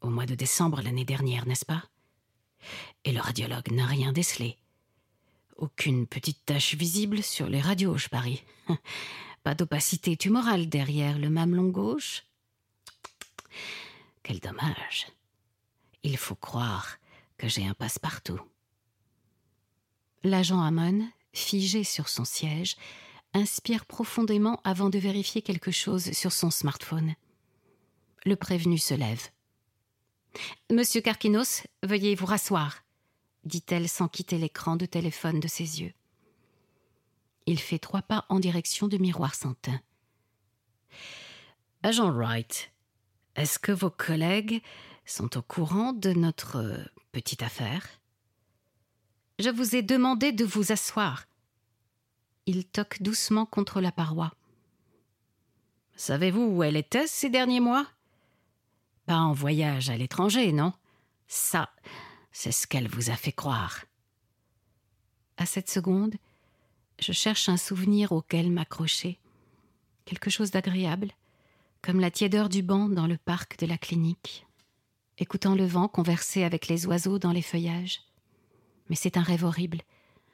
Au 0.00 0.10
mois 0.10 0.26
de 0.26 0.34
décembre 0.34 0.82
l'année 0.82 1.04
dernière, 1.04 1.46
n'est-ce 1.46 1.64
pas? 1.64 1.84
Et 3.04 3.12
le 3.12 3.20
radiologue 3.20 3.70
n'a 3.70 3.86
rien 3.86 4.12
décelé. 4.12 4.58
Aucune 5.56 6.08
petite 6.08 6.44
tache 6.44 6.74
visible 6.74 7.22
sur 7.22 7.48
les 7.48 7.60
radios, 7.60 7.96
je 7.96 8.08
parie. 8.08 8.42
Pas 9.42 9.54
d'opacité 9.54 10.16
tumorale 10.16 10.68
derrière 10.68 11.18
le 11.18 11.28
mamelon 11.28 11.68
gauche. 11.68 12.24
Quel 14.22 14.38
dommage. 14.38 15.08
Il 16.04 16.16
faut 16.16 16.36
croire 16.36 16.96
que 17.38 17.48
j'ai 17.48 17.66
un 17.66 17.74
passe-partout. 17.74 18.40
L'agent 20.22 20.62
Hamon, 20.62 21.08
figé 21.32 21.82
sur 21.82 22.08
son 22.08 22.24
siège, 22.24 22.76
inspire 23.34 23.86
profondément 23.86 24.60
avant 24.62 24.90
de 24.90 24.98
vérifier 24.98 25.42
quelque 25.42 25.72
chose 25.72 26.12
sur 26.12 26.32
son 26.32 26.50
smartphone. 26.50 27.14
Le 28.24 28.36
prévenu 28.36 28.78
se 28.78 28.94
lève. 28.94 29.28
Monsieur 30.70 31.00
Carquinos, 31.00 31.62
veuillez 31.82 32.14
vous 32.14 32.26
rasseoir, 32.26 32.84
dit-elle 33.44 33.88
sans 33.88 34.08
quitter 34.08 34.38
l'écran 34.38 34.76
de 34.76 34.86
téléphone 34.86 35.40
de 35.40 35.48
ses 35.48 35.80
yeux. 35.82 35.92
Il 37.46 37.58
fait 37.58 37.78
trois 37.78 38.02
pas 38.02 38.24
en 38.28 38.38
direction 38.38 38.88
du 38.88 38.98
miroir 38.98 39.34
sans 39.34 39.54
teint. 39.54 39.80
Agent 41.82 42.12
Wright, 42.12 42.72
est-ce 43.34 43.58
que 43.58 43.72
vos 43.72 43.90
collègues 43.90 44.62
sont 45.04 45.36
au 45.36 45.42
courant 45.42 45.92
de 45.92 46.12
notre 46.12 46.56
euh, 46.56 46.84
petite 47.10 47.42
affaire? 47.42 47.86
Je 49.38 49.50
vous 49.50 49.74
ai 49.74 49.82
demandé 49.82 50.30
de 50.30 50.44
vous 50.44 50.70
asseoir. 50.70 51.26
Il 52.46 52.64
toque 52.64 53.02
doucement 53.02 53.46
contre 53.46 53.80
la 53.80 53.90
paroi. 53.90 54.32
Savez-vous 55.96 56.42
où 56.42 56.62
elle 56.62 56.76
était 56.76 57.06
ces 57.06 57.30
derniers 57.30 57.60
mois? 57.60 57.86
Pas 59.06 59.18
en 59.18 59.32
voyage 59.32 59.90
à 59.90 59.96
l'étranger, 59.96 60.52
non? 60.52 60.72
Ça, 61.26 61.70
c'est 62.30 62.52
ce 62.52 62.66
qu'elle 62.66 62.88
vous 62.88 63.10
a 63.10 63.16
fait 63.16 63.32
croire. 63.32 63.84
À 65.36 65.46
cette 65.46 65.70
seconde, 65.70 66.14
je 67.02 67.12
cherche 67.12 67.48
un 67.48 67.56
souvenir 67.56 68.12
auquel 68.12 68.50
m'accrocher. 68.50 69.18
Quelque 70.04 70.30
chose 70.30 70.52
d'agréable, 70.52 71.10
comme 71.82 72.00
la 72.00 72.12
tiédeur 72.12 72.48
du 72.48 72.62
banc 72.62 72.88
dans 72.88 73.08
le 73.08 73.18
parc 73.18 73.58
de 73.58 73.66
la 73.66 73.76
clinique, 73.76 74.46
écoutant 75.18 75.54
le 75.54 75.66
vent 75.66 75.88
converser 75.88 76.44
avec 76.44 76.68
les 76.68 76.86
oiseaux 76.86 77.18
dans 77.18 77.32
les 77.32 77.42
feuillages. 77.42 78.02
Mais 78.88 78.96
c'est 78.96 79.16
un 79.16 79.22
rêve 79.22 79.44
horrible, 79.44 79.82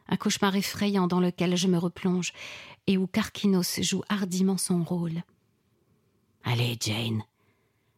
un 0.08 0.16
cauchemar 0.16 0.54
effrayant 0.56 1.06
dans 1.06 1.20
lequel 1.20 1.56
je 1.56 1.68
me 1.68 1.78
replonge 1.78 2.32
et 2.87 2.98
où 2.98 3.06
Carquinos 3.06 3.80
joue 3.80 4.02
hardiment 4.08 4.58
son 4.58 4.84
rôle. 4.84 5.22
Allez, 6.44 6.76
Jane, 6.80 7.22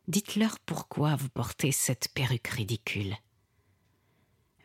dites-leur 0.07 0.61
pourquoi 0.61 1.17
vous 1.17 1.29
portez 1.29 1.73
cette 1.73 2.09
perruque 2.15 2.49
ridicule. 2.49 3.17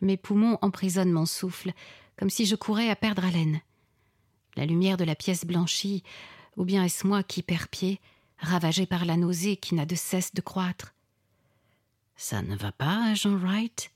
Mes 0.00 0.16
poumons 0.16 0.58
emprisonnent 0.62 1.12
mon 1.12 1.26
souffle, 1.26 1.72
comme 2.16 2.30
si 2.30 2.46
je 2.46 2.54
courais 2.54 2.90
à 2.90 2.96
perdre 2.96 3.24
haleine 3.24 3.60
la 4.56 4.66
lumière 4.66 4.96
de 4.96 5.04
la 5.04 5.14
pièce 5.14 5.44
blanchie, 5.44 6.02
ou 6.56 6.64
bien 6.64 6.84
est-ce 6.84 7.06
moi 7.06 7.22
qui 7.22 7.42
perds 7.42 7.68
pied, 7.68 8.00
ravagé 8.38 8.86
par 8.86 9.04
la 9.04 9.16
nausée 9.16 9.56
qui 9.56 9.74
n'a 9.74 9.86
de 9.86 9.94
cesse 9.94 10.34
de 10.34 10.40
croître? 10.40 10.94
Ça 12.16 12.42
ne 12.42 12.56
va 12.56 12.72
pas, 12.72 13.14
Jean 13.14 13.36
Wright? 13.36 13.90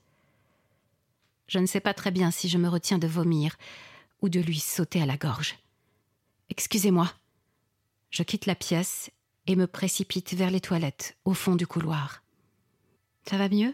Je 1.47 1.59
ne 1.59 1.65
sais 1.65 1.79
pas 1.79 1.93
très 1.93 2.11
bien 2.11 2.31
si 2.31 2.47
je 2.47 2.57
me 2.57 2.69
retiens 2.69 2.99
de 2.99 3.07
vomir 3.07 3.57
ou 4.21 4.29
de 4.29 4.39
lui 4.39 4.59
sauter 4.59 5.01
à 5.01 5.05
la 5.05 5.17
gorge. 5.17 5.57
Excusez-moi. 6.49 7.11
Je 8.09 8.23
quitte 8.23 8.45
la 8.45 8.55
pièce 8.55 9.09
et 9.47 9.55
me 9.55 9.67
précipite 9.67 10.33
vers 10.33 10.51
les 10.51 10.61
toilettes, 10.61 11.17
au 11.25 11.33
fond 11.33 11.55
du 11.55 11.65
couloir. 11.65 12.23
Ça 13.27 13.37
va 13.37 13.49
mieux? 13.49 13.73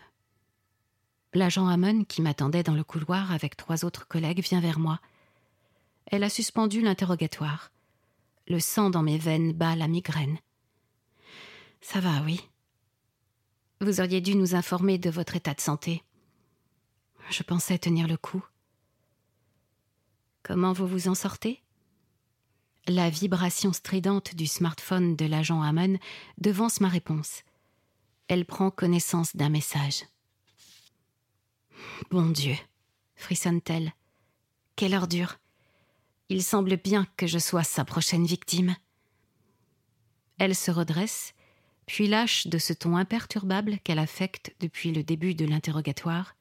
L'agent 1.33 1.67
Hammond, 1.67 2.03
qui 2.05 2.21
m'attendait 2.21 2.63
dans 2.63 2.73
le 2.73 2.83
couloir 2.83 3.31
avec 3.31 3.57
trois 3.57 3.83
autres 3.83 4.07
collègues, 4.07 4.41
vient 4.41 4.61
vers 4.61 4.79
moi. 4.79 4.99
Elle 6.09 6.23
a 6.23 6.29
suspendu 6.29 6.81
l'interrogatoire. 6.81 7.71
Le 8.47 8.59
sang 8.59 8.89
dans 8.89 9.03
mes 9.03 9.17
veines 9.17 9.51
bat 9.51 9.75
la 9.75 9.89
migraine. 9.89 10.37
Ça 11.81 11.99
va, 11.99 12.21
oui. 12.23 12.41
Vous 13.81 13.99
auriez 13.99 14.21
dû 14.21 14.35
nous 14.35 14.55
informer 14.55 14.97
de 14.97 15.09
votre 15.09 15.35
état 15.35 15.53
de 15.53 15.59
santé. 15.59 16.01
Je 17.29 17.43
pensais 17.43 17.77
tenir 17.77 18.07
le 18.07 18.15
coup. 18.15 18.43
Comment 20.43 20.71
vous 20.71 20.87
vous 20.87 21.09
en 21.09 21.15
sortez? 21.15 21.61
La 22.87 23.09
vibration 23.09 23.73
stridente 23.73 24.33
du 24.33 24.47
smartphone 24.47 25.17
de 25.17 25.25
l'agent 25.25 25.61
Hammond 25.61 25.97
devance 26.37 26.79
ma 26.79 26.87
réponse. 26.87 27.43
Elle 28.29 28.45
prend 28.45 28.71
connaissance 28.71 29.35
d'un 29.35 29.49
message. 29.49 30.05
Bon 32.09 32.29
Dieu, 32.29 32.55
frissonne-t-elle. 33.15 33.91
Quelle 34.77 34.95
ordure. 34.95 35.37
Il 36.29 36.43
semble 36.43 36.77
bien 36.77 37.07
que 37.15 37.25
je 37.25 37.39
sois 37.39 37.63
sa 37.63 37.85
prochaine 37.85 38.25
victime. 38.25 38.75
Elle 40.37 40.55
se 40.55 40.71
redresse, 40.71 41.33
puis 41.85 42.07
lâche 42.07 42.47
de 42.47 42.57
ce 42.57 42.73
ton 42.73 42.97
imperturbable 42.97 43.79
qu'elle 43.79 43.99
affecte 43.99 44.53
depuis 44.59 44.91
le 44.91 45.03
début 45.03 45.35
de 45.35 45.45
l'interrogatoire. 45.45 46.35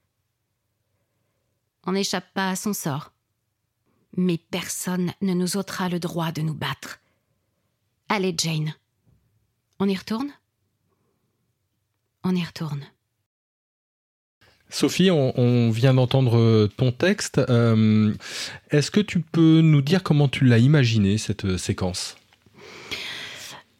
On 1.84 1.92
n'échappe 1.92 2.32
pas 2.34 2.50
à 2.50 2.56
son 2.56 2.72
sort. 2.72 3.12
Mais 4.16 4.38
personne 4.38 5.12
ne 5.20 5.34
nous 5.34 5.56
ôtera 5.56 5.88
le 5.88 6.00
droit 6.00 6.32
de 6.32 6.42
nous 6.42 6.54
battre. 6.54 7.00
Allez, 8.08 8.34
Jane. 8.36 8.74
On 9.78 9.88
y 9.88 9.94
retourne? 9.94 10.32
On 12.24 12.34
y 12.34 12.42
retourne. 12.42 12.84
Sophie, 14.68 15.10
on, 15.10 15.70
vient 15.70 15.94
d'entendre 15.94 16.68
ton 16.76 16.90
texte. 16.90 17.40
Euh, 17.48 18.12
est-ce 18.70 18.90
que 18.90 19.00
tu 19.00 19.20
peux 19.20 19.60
nous 19.60 19.80
dire 19.80 20.02
comment 20.02 20.28
tu 20.28 20.44
l'as 20.44 20.58
imaginé, 20.58 21.18
cette 21.18 21.44
euh, 21.44 21.56
séquence? 21.56 22.16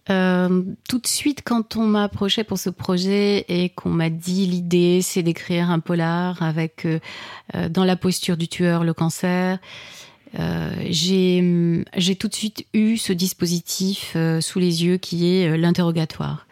Euh, 0.08 0.62
tout 0.88 0.98
de 0.98 1.06
suite, 1.08 1.42
quand 1.44 1.76
on 1.76 1.84
m'a 1.86 2.04
approché 2.04 2.44
pour 2.44 2.58
ce 2.58 2.70
projet 2.70 3.44
et 3.48 3.70
qu'on 3.70 3.90
m'a 3.90 4.10
dit 4.10 4.46
l'idée, 4.46 5.00
c'est 5.02 5.24
d'écrire 5.24 5.70
un 5.70 5.80
polar 5.80 6.40
avec 6.42 6.86
dans 7.70 7.84
la 7.84 7.96
posture 7.96 8.36
du 8.36 8.46
tueur 8.46 8.84
le 8.84 8.94
cancer, 8.94 9.58
j'ai 10.88 11.42
tout 12.20 12.28
de 12.28 12.34
suite 12.34 12.66
eu 12.72 12.96
ce 12.98 13.12
dispositif 13.12 14.16
sous 14.40 14.58
les 14.60 14.84
yeux 14.84 14.98
qui 14.98 15.26
est 15.34 15.56
l'interrogatoire 15.56 16.46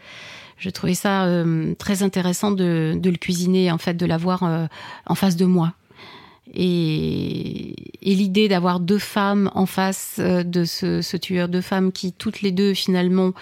je 0.64 0.70
trouvais 0.70 0.94
ça 0.94 1.26
euh, 1.26 1.74
très 1.74 2.02
intéressant 2.02 2.50
de, 2.50 2.98
le 3.04 3.16
cuisiner, 3.18 3.70
en 3.70 3.76
fait, 3.76 3.92
de 3.92 4.06
l'avoir 4.06 4.44
euh, 4.44 4.66
en 5.04 5.14
face 5.14 5.36
de 5.36 5.44
moi. 5.44 5.74
Et, 6.54 7.74
l'idée 8.00 8.48
d'avoir 8.48 8.80
deux 8.80 8.98
femmes 8.98 9.50
en 9.54 9.66
face 9.66 10.16
euh, 10.20 10.42
de 10.42 10.64
ce, 10.64 11.16
tueur, 11.18 11.50
deux 11.50 11.60
femmes 11.60 11.92
qui, 11.92 12.14
toutes 12.14 12.40
les 12.40 12.50
deux, 12.50 12.72
finalement, 12.72 13.32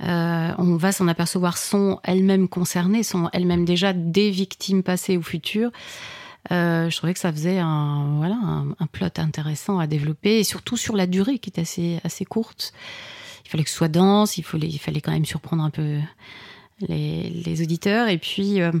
on 0.00 0.76
va 0.76 0.92
s'en 0.92 1.08
apercevoir, 1.08 1.58
sont 1.58 1.98
elles-mêmes 2.04 2.46
concernées, 2.46 3.02
sont 3.02 3.30
elles-mêmes 3.32 3.64
déjà 3.64 3.92
des 3.92 4.30
victimes 4.30 4.84
passées 4.84 5.16
ou 5.16 5.22
futures. 5.22 5.70
je 6.50 6.96
trouvais 6.96 7.14
que 7.14 7.20
ça 7.20 7.32
faisait 7.32 7.58
un, 7.58 8.16
voilà, 8.18 8.36
un, 8.78 8.86
plot 8.86 9.08
intéressant 9.16 9.80
à 9.80 9.88
développer, 9.88 10.38
et 10.38 10.44
surtout 10.44 10.76
sur 10.76 10.94
la 10.94 11.06
durée 11.06 11.38
qui 11.38 11.50
est 11.50 11.60
assez, 11.60 12.00
assez 12.04 12.24
courte 12.24 12.74
il 13.44 13.50
fallait 13.50 13.64
que 13.64 13.70
ce 13.70 13.76
soit 13.76 13.88
dense, 13.88 14.38
il 14.38 14.42
fallait, 14.42 14.68
il 14.68 14.78
fallait 14.78 15.00
quand 15.00 15.12
même 15.12 15.24
surprendre 15.24 15.62
un 15.62 15.70
peu 15.70 15.98
les, 16.80 17.62
auditeurs. 17.62 18.08
Et 18.08 18.18
puis, 18.18 18.60
euh, 18.60 18.72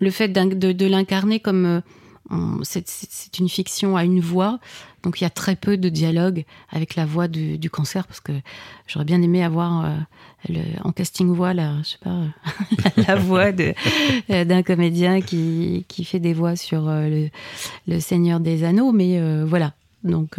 le 0.00 0.10
fait 0.10 0.28
de, 0.28 0.86
l'incarner 0.86 1.40
comme 1.40 1.82
euh, 2.30 2.58
c'est 2.62 3.38
une 3.38 3.48
fiction 3.48 3.96
à 3.96 4.04
une 4.04 4.20
voix, 4.20 4.58
donc 5.02 5.20
il 5.20 5.24
y 5.24 5.26
a 5.26 5.30
très 5.30 5.56
peu 5.56 5.76
de 5.76 5.88
dialogue 5.88 6.44
avec 6.68 6.94
la 6.94 7.06
voix 7.06 7.26
du, 7.26 7.70
cancer 7.70 8.06
parce 8.06 8.20
que 8.20 8.32
j'aurais 8.86 9.06
bien 9.06 9.22
aimé 9.22 9.42
avoir 9.42 9.86
euh, 10.50 10.62
en 10.84 10.92
casting 10.92 11.34
voix 11.34 11.54
je 11.54 11.82
sais 11.84 11.98
pas, 12.02 12.24
la 13.08 13.14
voix 13.16 13.50
d'un 13.52 14.62
comédien 14.62 15.22
qui, 15.22 15.86
qui, 15.88 16.04
fait 16.04 16.20
des 16.20 16.34
voix 16.34 16.54
sur 16.54 16.86
le, 16.86 17.30
Seigneur 18.00 18.40
des 18.40 18.62
Anneaux, 18.64 18.92
mais 18.92 19.42
voilà. 19.44 19.72
Donc 20.04 20.36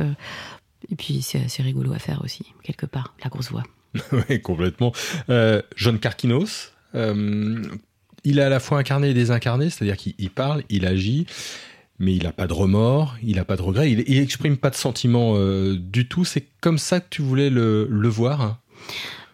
et 0.92 0.96
puis 0.96 1.22
c'est 1.22 1.44
assez 1.44 1.64
rigolo 1.64 1.92
à 1.94 2.00
faire 2.00 2.22
aussi 2.24 2.46
quelque 2.64 2.86
part 2.86 3.16
la 3.24 3.30
grosse 3.30 3.52
voix. 3.52 3.64
oui, 4.30 4.42
complètement. 4.42 4.94
John 5.76 6.00
Carquinos, 6.00 6.72
il 6.94 8.40
est 8.40 8.44
à 8.44 8.50
la 8.50 8.60
fois 8.60 8.80
incarné 8.80 9.10
et 9.10 9.14
désincarné, 9.14 9.70
c'est-à-dire 9.70 9.98
qu'il 9.98 10.30
parle, 10.30 10.64
il 10.70 10.86
agit, 10.86 11.26
mais 12.00 12.16
il 12.16 12.24
n'a 12.24 12.32
pas 12.32 12.48
de 12.48 12.54
remords, 12.54 13.18
il 13.22 13.36
n'a 13.36 13.46
pas 13.46 13.58
de 13.58 13.62
regrets, 13.62 13.92
il, 13.92 13.98
n'exprime 13.98 14.24
exprime 14.24 14.58
pas 14.58 14.70
de 14.70 14.76
sentiments 14.76 15.34
euh, 15.36 15.78
du 15.78 16.08
tout. 16.08 16.26
C'est 16.26 16.46
comme 16.62 16.78
ça 16.78 17.02
que 17.02 17.08
tu 17.10 17.22
voulais 17.22 17.50
le, 17.50 17.88
voir 18.08 18.42
hein? 18.42 18.58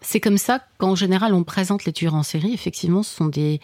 C'est 0.01 0.19
comme 0.19 0.37
ça 0.37 0.63
qu'en 0.77 0.93
général 0.93 1.33
on 1.33 1.43
présente 1.43 1.85
les 1.85 1.93
tueurs 1.93 2.13
en 2.13 2.21
série. 2.21 2.53
Effectivement, 2.53 3.01
ce 3.01 3.15
sont 3.15 3.25
des, 3.25 3.59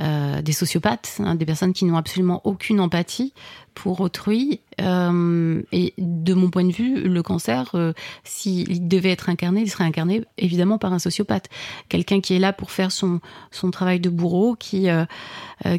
euh, 0.00 0.42
des 0.42 0.50
sociopathes, 0.50 1.20
hein, 1.20 1.36
des 1.36 1.46
personnes 1.46 1.72
qui 1.72 1.84
n'ont 1.84 1.96
absolument 1.96 2.40
aucune 2.42 2.80
empathie 2.80 3.32
pour 3.74 4.00
autrui. 4.00 4.60
Euh, 4.80 5.62
et 5.70 5.94
de 5.98 6.34
mon 6.34 6.50
point 6.50 6.64
de 6.64 6.72
vue, 6.72 7.08
le 7.08 7.22
cancer, 7.22 7.70
euh, 7.74 7.92
s'il 8.24 8.88
devait 8.88 9.12
être 9.12 9.28
incarné, 9.28 9.60
il 9.60 9.70
serait 9.70 9.84
incarné 9.84 10.24
évidemment 10.36 10.78
par 10.78 10.92
un 10.92 10.98
sociopathe. 10.98 11.48
Quelqu'un 11.88 12.20
qui 12.20 12.34
est 12.34 12.40
là 12.40 12.52
pour 12.52 12.72
faire 12.72 12.90
son, 12.90 13.20
son 13.52 13.70
travail 13.70 14.00
de 14.00 14.10
bourreau, 14.10 14.56
qui, 14.56 14.88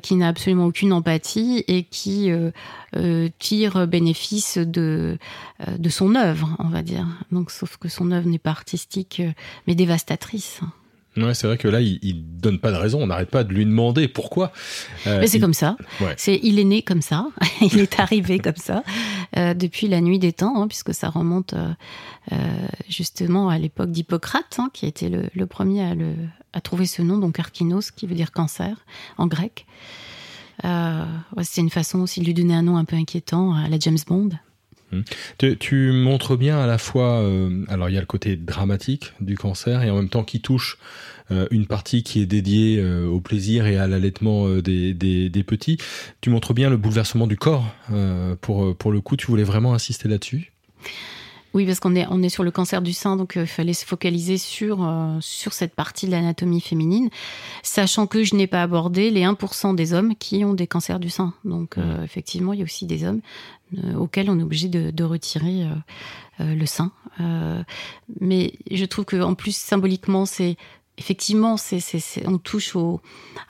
qui 0.01 0.15
n'a 0.15 0.27
absolument 0.29 0.65
aucune 0.65 0.93
empathie 0.93 1.65
et 1.67 1.83
qui 1.83 2.31
tire 3.39 3.85
bénéfice 3.85 4.57
de, 4.57 5.17
de 5.77 5.89
son 5.89 6.15
œuvre, 6.15 6.55
on 6.59 6.69
va 6.69 6.83
dire. 6.83 7.05
Donc, 7.33 7.51
sauf 7.51 7.75
que 7.75 7.89
son 7.89 8.11
œuvre 8.11 8.29
n'est 8.29 8.39
pas 8.39 8.51
artistique, 8.51 9.21
mais 9.67 9.75
dévastatrice. 9.75 10.61
Ouais, 11.17 11.33
c'est 11.33 11.47
vrai 11.47 11.57
que 11.57 11.67
là, 11.67 11.79
il, 11.79 11.99
il 12.01 12.25
donne 12.37 12.59
pas 12.59 12.71
de 12.71 12.77
raison. 12.77 13.01
On 13.01 13.07
n'arrête 13.07 13.29
pas 13.29 13.43
de 13.43 13.53
lui 13.53 13.65
demander 13.65 14.07
pourquoi. 14.07 14.51
Euh, 15.07 15.21
Mais 15.21 15.27
c'est 15.27 15.39
comme 15.39 15.53
ça. 15.53 15.77
C'est, 16.17 16.39
il 16.43 16.59
est 16.59 16.65
né 16.65 16.81
comme 16.81 17.01
ça. 17.01 17.27
il 17.61 17.79
est 17.79 17.99
arrivé 17.99 18.39
comme 18.39 18.57
ça 18.57 18.83
euh, 19.37 19.53
depuis 19.53 19.87
la 19.87 20.01
nuit 20.01 20.19
des 20.19 20.33
temps, 20.33 20.61
hein, 20.61 20.67
puisque 20.67 20.93
ça 20.93 21.09
remonte 21.09 21.53
euh, 21.53 22.35
justement 22.89 23.49
à 23.49 23.57
l'époque 23.57 23.91
d'Hippocrate, 23.91 24.57
hein, 24.59 24.69
qui 24.73 24.85
a 24.85 24.89
été 24.89 25.07
le, 25.07 25.29
le 25.33 25.45
premier 25.45 25.83
à, 25.83 25.95
le, 25.95 26.13
à 26.51 26.59
trouver 26.59 26.85
ce 26.85 27.01
nom, 27.01 27.17
donc 27.17 27.39
Archinos, 27.39 27.91
qui 27.91 28.07
veut 28.07 28.15
dire 28.15 28.31
cancer 28.31 28.85
en 29.17 29.27
grec. 29.27 29.65
Ouais, 30.63 31.43
c'est 31.43 31.61
une 31.61 31.69
façon 31.69 31.99
aussi 31.99 32.21
de 32.21 32.25
lui 32.25 32.33
donner 32.33 32.55
un 32.55 32.63
nom 32.63 32.77
un 32.77 32.85
peu 32.85 32.95
inquiétant 32.95 33.53
à 33.53 33.67
la 33.69 33.77
James 33.79 33.97
Bond. 34.07 34.29
Hum. 34.91 35.03
Tu, 35.59 35.91
montres 35.91 36.37
bien 36.37 36.59
à 36.59 36.67
la 36.67 36.77
fois, 36.77 37.19
euh, 37.21 37.65
alors 37.67 37.89
il 37.89 37.93
y 37.93 37.97
a 37.97 38.01
le 38.01 38.05
côté 38.05 38.35
dramatique 38.35 39.13
du 39.19 39.37
cancer 39.37 39.83
et 39.83 39.89
en 39.89 39.95
même 39.95 40.09
temps 40.09 40.23
qui 40.23 40.41
touche 40.41 40.77
euh, 41.31 41.47
une 41.49 41.65
partie 41.65 42.03
qui 42.03 42.21
est 42.21 42.25
dédiée 42.25 42.79
euh, 42.79 43.07
au 43.07 43.19
plaisir 43.19 43.65
et 43.65 43.77
à 43.77 43.87
l'allaitement 43.87 44.47
des, 44.59 44.93
des, 44.93 45.43
petits. 45.43 45.77
Tu 46.21 46.29
montres 46.29 46.53
bien 46.53 46.69
le 46.69 46.77
bouleversement 46.77 47.27
du 47.27 47.37
corps. 47.37 47.65
pour, 48.41 48.75
pour 48.75 48.91
le 48.91 49.01
coup, 49.01 49.15
tu 49.15 49.27
voulais 49.27 49.43
vraiment 49.43 49.73
insister 49.73 50.07
là-dessus? 50.07 50.51
Oui, 51.55 51.65
parce 51.65 51.79
qu'on 51.79 51.95
est, 51.95 52.05
on 52.11 52.21
est 52.21 52.29
sur 52.29 52.43
le 52.43 52.51
cancer 52.51 52.83
du 52.83 52.93
sein, 52.93 53.15
donc 53.15 53.33
il 53.35 53.47
fallait 53.47 53.73
se 53.73 53.85
focaliser 53.85 54.37
sur, 54.37 54.87
sur 55.21 55.53
cette 55.53 55.73
partie 55.73 56.05
de 56.05 56.11
l'anatomie 56.11 56.61
féminine, 56.61 57.09
sachant 57.63 58.05
que 58.05 58.23
je 58.23 58.35
n'ai 58.35 58.45
pas 58.45 58.61
abordé 58.61 59.09
les 59.09 59.23
1% 59.23 59.73
des 59.73 59.93
hommes 59.93 60.15
qui 60.15 60.45
ont 60.45 60.53
des 60.53 60.67
cancers 60.67 60.99
du 60.99 61.09
sein. 61.09 61.33
Donc 61.43 61.77
mmh. 61.77 62.03
effectivement, 62.03 62.53
il 62.53 62.59
y 62.59 62.61
a 62.61 62.65
aussi 62.65 62.85
des 62.85 63.05
hommes 63.05 63.21
euh, 63.83 63.95
auquel 63.95 64.29
on 64.29 64.39
est 64.39 64.43
obligé 64.43 64.69
de, 64.69 65.03
retirer 65.03 65.63
euh, 65.63 65.73
euh, 66.39 66.55
le 66.55 66.65
sein. 66.67 66.91
mais 68.21 68.53
je 68.69 68.85
trouve 68.85 69.05
que 69.05 69.21
en 69.21 69.33
plus 69.33 69.55
symboliquement, 69.55 70.25
c'est 70.25 70.55
effectivement, 70.97 71.57
c'est, 71.57 71.81
on 72.25 72.37
touche 72.37 72.75
au, 72.75 73.01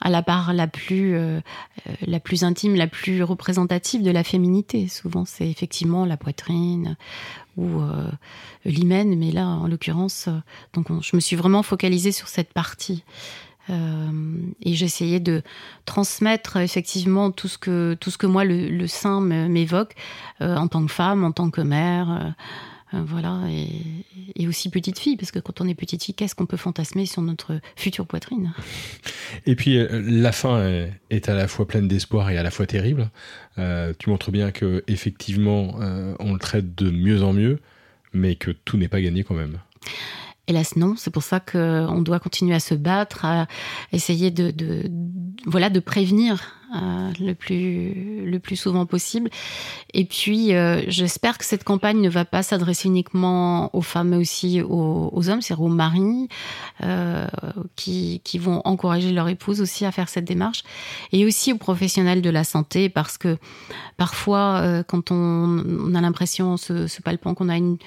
à 0.02 0.10
la 0.10 0.22
part 0.22 0.54
la 0.54 0.68
plus, 0.68 1.18
la 2.02 2.20
plus 2.20 2.44
intime, 2.44 2.76
la 2.76 2.88
plus 2.88 3.24
représentative 3.24 4.02
de 4.04 4.12
la 4.12 4.24
féminité. 4.24 4.88
Souvent, 4.88 5.26
c'est 5.26 5.50
effectivement 5.50 6.06
la 6.06 6.18
poitrine 6.18 6.98
ou 7.58 7.82
l'hymen, 8.66 9.18
mais 9.18 9.32
là, 9.32 9.48
en 9.48 9.68
l'occurrence, 9.68 10.28
donc 10.74 10.88
je 11.02 11.16
me 11.16 11.22
suis 11.22 11.36
vraiment 11.36 11.64
focalisée 11.64 12.12
sur 12.12 12.28
cette 12.28 12.52
partie. 12.54 13.04
Euh, 13.70 14.12
et 14.62 14.76
j'essayais 14.76 15.20
de 15.20 15.42
transmettre 15.86 16.58
effectivement 16.58 17.32
tout 17.32 17.48
ce 17.48 17.58
que, 17.58 17.98
tout 18.00 18.12
ce 18.12 18.18
que 18.18 18.28
moi 18.28 18.44
le, 18.44 18.70
le 18.70 18.88
sein 18.88 19.22
m'évoque 19.22 19.96
euh, 20.42 20.56
en 20.56 20.68
tant 20.68 20.86
que 20.86 20.92
femme, 20.92 21.24
en 21.24 21.32
tant 21.32 21.50
que 21.50 21.62
mère. 21.62 22.36
Euh, 22.94 23.02
voilà, 23.04 23.42
et, 23.50 23.68
et, 24.36 24.48
aussi 24.48 24.70
petite 24.70 25.00
fille, 25.00 25.18
parce 25.18 25.32
que 25.32 25.40
quand 25.40 25.60
on 25.60 25.68
est 25.68 25.74
petite 25.74 26.04
fille, 26.04 26.14
qu'est-ce 26.14 26.36
qu'on 26.36 26.46
peut 26.46 26.58
fantasmer 26.58 27.06
sur 27.06 27.22
notre 27.22 27.60
future 27.76 28.06
poitrine? 28.06 28.54
Et 29.46 29.56
puis 29.56 29.80
la 29.90 30.32
fin 30.32 30.64
est, 30.64 30.94
est, 31.10 31.28
à 31.28 31.34
la 31.34 31.48
fois 31.48 31.68
pleine 31.68 31.88
d'espoir 31.88 32.30
et 32.30 32.38
à 32.38 32.44
la 32.44 32.52
fois 32.52 32.68
terrible. 32.68 33.10
tu 33.58 34.10
montres 34.10 34.32
bien 34.32 34.52
que 34.52 34.84
effectivement 34.88 35.80
on 36.20 36.34
le 36.34 36.40
traite 36.40 36.76
de 36.76 36.92
mieux 36.92 37.24
en 37.24 37.34
mieux, 37.34 37.60
mais 38.14 38.36
que 38.36 38.52
tout 38.52 38.78
n'est 38.78 38.88
pas 38.88 39.02
gagné 39.02 39.24
quand 39.24 39.36
même. 39.36 39.60
Hélas 40.48 40.76
non, 40.76 40.96
c'est 40.96 41.10
pour 41.10 41.24
ça 41.24 41.40
qu'on 41.40 42.02
doit 42.02 42.20
continuer 42.20 42.54
à 42.54 42.60
se 42.60 42.76
battre, 42.76 43.26
à 43.26 43.48
essayer 43.92 44.30
de, 44.30 44.54
voilà, 45.46 45.72
de 45.72 45.80
prévenir 45.80 46.54
euh, 46.76 47.12
le, 47.22 47.34
plus, 47.36 48.26
le 48.26 48.38
plus 48.40 48.58
souvent 48.58 48.86
possible. 48.86 49.30
Et 49.94 50.04
puis, 50.04 50.54
euh, 50.54 50.82
j'espère 50.88 51.38
que 51.38 51.46
cette 51.46 51.64
campagne 51.64 52.02
ne 52.02 52.10
va 52.10 52.26
pas 52.26 52.44
s'adresser 52.44 52.90
uniquement 52.90 53.74
aux 53.74 53.82
femmes, 53.82 54.10
mais 54.10 54.18
aussi 54.18 54.62
aux, 54.62 55.30
hommes, 55.30 55.42
c'est-à-dire 55.42 55.64
aux 55.64 55.70
maris, 55.70 56.28
euh, 56.84 57.28
qui, 57.78 58.22
qui, 58.26 58.40
vont 58.40 58.62
encourager 58.66 59.14
leur 59.14 59.30
épouse 59.30 59.62
aussi 59.62 59.86
à 59.86 59.92
faire 59.92 60.10
cette 60.10 60.26
démarche, 60.26 60.64
et 61.14 61.26
aussi 61.26 61.54
aux 61.54 61.58
professionnels 61.58 62.22
de 62.22 62.30
la 62.30 62.44
santé, 62.44 62.90
parce 62.90 63.18
que 63.18 63.38
parfois, 63.96 64.84
quand 64.88 65.12
on, 65.12 65.96
a 65.96 66.02
l'impression, 66.02 66.58
ce, 66.58 66.88
ce 66.88 67.02
palpant, 67.02 67.36
qu'on 67.36 67.48
a 67.48 67.56
une, 67.56 67.78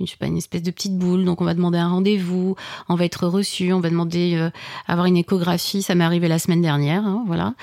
une, 0.00 0.06
pas, 0.18 0.26
une 0.26 0.38
espèce 0.38 0.62
de 0.62 0.70
petite 0.70 0.96
boule, 0.96 1.24
donc 1.24 1.42
on 1.42 1.44
va 1.44 1.54
demander 1.54 1.78
un 1.78 1.88
rendez-vous, 1.88 2.56
on 2.88 2.94
va 2.94 3.04
être 3.04 3.26
reçu, 3.26 3.72
on 3.72 3.80
va 3.80 3.90
demander 3.90 4.50
avoir 4.86 5.06
une 5.06 5.18
échographie, 5.18 5.82
ça 5.82 5.94
m'est 5.94 6.04
arrivé 6.04 6.28
la 6.28 6.38
semaine 6.38 6.62
dernière, 6.62 7.04
hein, 7.04 7.24
voilà. 7.26 7.54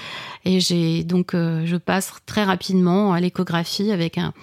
Et 0.43 0.59
j'ai 0.59 0.74
donc, 1.03 1.33
euh, 1.33 1.65
je 1.65 1.75
passe 1.75 2.13
très 2.25 2.43
rapidement 2.43 3.13
à 3.13 3.19
l'échographie 3.19 3.91
avec 3.91 4.17
un, 4.17 4.33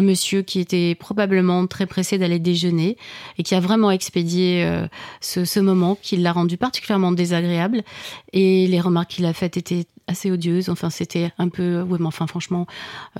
monsieur 0.00 0.42
qui 0.42 0.60
était 0.60 0.94
probablement 0.94 1.66
très 1.66 1.86
pressé 1.86 2.18
d'aller 2.18 2.38
déjeuner 2.38 2.96
et 3.38 3.42
qui 3.42 3.54
a 3.54 3.60
vraiment 3.60 3.90
expédié 3.90 4.64
euh, 4.64 4.86
ce, 5.20 5.60
moment, 5.60 5.96
qui 6.00 6.16
l'a 6.16 6.32
rendu 6.32 6.56
particulièrement 6.56 7.12
désagréable. 7.12 7.82
Et 8.32 8.66
les 8.66 8.80
remarques 8.80 9.10
qu'il 9.10 9.26
a 9.26 9.32
faites 9.32 9.56
étaient 9.56 9.86
assez 10.06 10.30
odieuses. 10.30 10.68
Enfin, 10.68 10.90
c'était 10.90 11.32
un 11.38 11.48
peu, 11.48 11.82
oui, 11.82 11.98
mais 12.00 12.06
enfin, 12.06 12.26
franchement, 12.26 12.66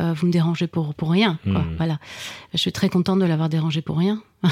euh, 0.01 0.13
vous 0.13 0.27
me 0.27 0.33
dérangez 0.33 0.67
pour 0.67 0.95
pour 0.95 1.11
rien. 1.11 1.39
Quoi. 1.45 1.61
Hmm. 1.61 1.75
Voilà. 1.77 1.99
Je 2.53 2.59
suis 2.59 2.73
très 2.73 2.89
contente 2.89 3.19
de 3.19 3.25
l'avoir 3.25 3.49
dérangé 3.49 3.83
pour 3.83 3.99
rien. 3.99 4.23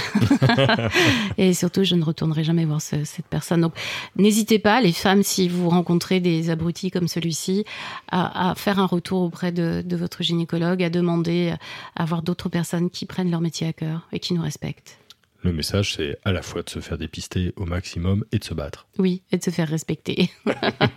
et 1.38 1.52
surtout, 1.52 1.82
je 1.82 1.96
ne 1.96 2.04
retournerai 2.04 2.44
jamais 2.44 2.64
voir 2.64 2.80
cette 2.80 3.26
personne. 3.28 3.60
Donc, 3.60 3.74
n'hésitez 4.16 4.58
pas, 4.58 4.80
les 4.80 4.92
femmes, 4.92 5.24
si 5.24 5.48
vous 5.48 5.68
rencontrez 5.68 6.20
des 6.20 6.50
abrutis 6.50 6.92
comme 6.92 7.08
celui-ci, 7.08 7.64
à, 8.10 8.54
faire 8.56 8.78
un 8.78 8.86
retour 8.86 9.22
auprès 9.22 9.50
de, 9.50 9.82
de, 9.84 9.96
votre 9.96 10.22
gynécologue, 10.22 10.82
à 10.82 10.90
demander 10.90 11.54
à 11.96 12.02
avoir 12.02 12.22
d'autres 12.22 12.48
personnes 12.48 12.88
qui 12.88 13.04
prennent 13.06 13.30
leur 13.30 13.40
métier 13.40 13.66
à 13.66 13.72
cœur 13.72 14.06
et 14.12 14.20
qui 14.20 14.34
nous 14.34 14.42
respectent. 14.42 14.99
Le 15.42 15.53
message, 15.53 15.94
c'est 15.96 16.18
à 16.24 16.33
la 16.33 16.42
fois 16.42 16.62
de 16.62 16.68
se 16.68 16.81
faire 16.81 16.98
dépister 16.98 17.53
au 17.57 17.64
maximum 17.64 18.24
et 18.31 18.38
de 18.38 18.44
se 18.44 18.53
battre. 18.53 18.88
Oui, 18.98 19.22
et 19.33 19.38
de 19.38 19.42
se 19.42 19.50
faire 19.50 19.68
respecter. 19.68 20.31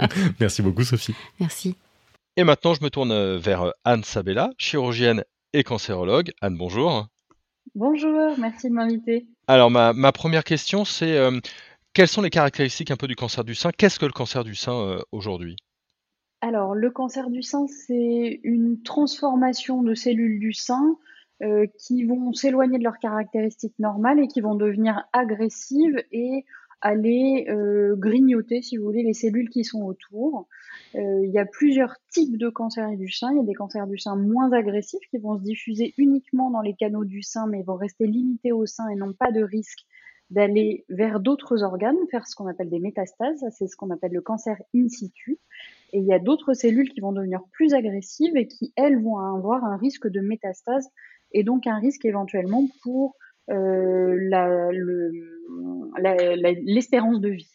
Merci 0.40 0.62
beaucoup, 0.62 0.84
Sophie. 0.84 1.16
Merci. 1.40 1.76
Et 2.36 2.44
maintenant, 2.44 2.74
je 2.74 2.84
me 2.84 2.90
tourne 2.90 3.38
vers 3.38 3.72
Anne 3.86 4.04
Sabella, 4.04 4.50
chirurgienne 4.58 5.24
et 5.54 5.64
cancérologue. 5.64 6.32
Anne, 6.42 6.58
bonjour. 6.58 7.08
Bonjour, 7.76 8.38
merci 8.38 8.70
de 8.70 8.74
m'inviter. 8.74 9.26
Alors, 9.48 9.72
ma, 9.72 10.12
première 10.12 10.44
question, 10.44 10.84
c'est 10.84 11.18
euh, 11.18 11.40
quelles 11.94 12.08
sont 12.08 12.22
les 12.22 12.30
caractéristiques 12.30 12.92
un 12.92 12.98
peu 12.98 13.08
du 13.08 13.16
cancer 13.16 13.44
du 13.44 13.56
sein? 13.56 13.72
Qu'est-ce 13.72 14.00
que 14.00 14.06
le 14.06 14.12
cancer 14.12 14.44
du 14.44 14.56
sein 14.56 14.74
euh, 14.74 15.00
aujourd'hui? 15.12 15.56
Alors, 16.42 16.76
le 16.76 16.92
cancer 16.92 17.30
du 17.30 17.42
sein, 17.42 17.66
c'est 17.68 18.42
une 18.44 18.84
transformation 18.84 19.82
de 19.82 19.94
cellules 19.94 20.40
du 20.40 20.54
sein 20.54 20.98
euh, 21.44 21.66
qui 21.78 22.04
vont 22.06 22.34
s'éloigner 22.34 22.78
de 22.78 22.84
leurs 22.84 23.00
caractéristiques 23.00 23.78
normales 23.80 24.20
et 24.20 24.28
qui 24.28 24.42
vont 24.42 24.56
devenir 24.56 25.04
agressives 25.14 26.02
et 26.12 26.46
aller 26.86 27.48
grignoter, 27.98 28.62
si 28.62 28.76
vous 28.76 28.84
voulez, 28.84 29.04
les 29.04 29.14
cellules 29.14 29.50
qui 29.50 29.64
sont 29.64 29.84
autour. 29.84 30.50
il 30.96 31.32
y 31.32 31.40
a 31.40 31.46
plusieurs 31.46 31.96
types 32.12 32.38
de 32.38 32.50
cancers 32.50 32.98
du 32.98 33.10
sein. 33.10 33.32
Il 33.32 33.38
y 33.38 33.40
a 33.40 33.46
des 33.46 33.54
cancers 33.54 33.88
du 33.88 33.98
sein 33.98 34.18
moins 34.18 34.52
agressifs 34.52 35.08
qui 35.10 35.18
vont 35.18 35.38
se 35.38 35.44
diffuser 35.44 35.94
uniquement 35.98 36.52
dans 36.52 36.60
les 36.60 36.74
canaux 36.74 37.06
du 37.06 37.24
sein, 37.24 37.48
mais 37.48 37.64
vont 37.64 37.78
rester 37.78 38.06
limités 38.06 38.52
au 38.52 38.66
sein 38.66 38.90
et 38.90 38.96
n'ont 38.96 39.14
pas 39.14 39.32
de 39.32 39.42
risque 39.42 39.86
d'aller 40.34 40.84
vers 40.90 41.20
d'autres 41.20 41.64
organes, 41.64 41.98
faire 42.10 42.28
ce 42.28 42.36
qu'on 42.36 42.48
appelle 42.48 42.70
des 42.70 42.80
métastases. 42.80 43.46
C'est 43.52 43.68
ce 43.68 43.76
qu'on 43.76 43.92
appelle 43.92 44.14
le 44.14 44.22
cancer 44.22 44.58
in 44.76 44.90
situ. 44.90 45.40
Et 45.92 46.00
il 46.00 46.06
y 46.06 46.14
a 46.14 46.20
d'autres 46.20 46.54
cellules 46.54 46.90
qui 46.90 47.02
vont 47.02 47.12
devenir 47.12 47.42
plus 47.52 47.74
agressives 47.74 48.36
et 48.36 48.48
qui, 48.48 48.74
elles, 48.76 49.00
vont 49.02 49.20
avoir 49.20 49.64
un 49.64 49.78
risque 49.78 50.08
de 50.08 50.22
métastase 50.22 50.90
et 51.34 51.43
donc 51.43 51.67
un 51.67 51.80
risque 51.80 52.06
éventuellement 52.06 52.67
pour 52.82 53.15
euh, 53.52 54.15
l'espérance 56.65 57.19
de 57.19 57.30
vie. 57.30 57.50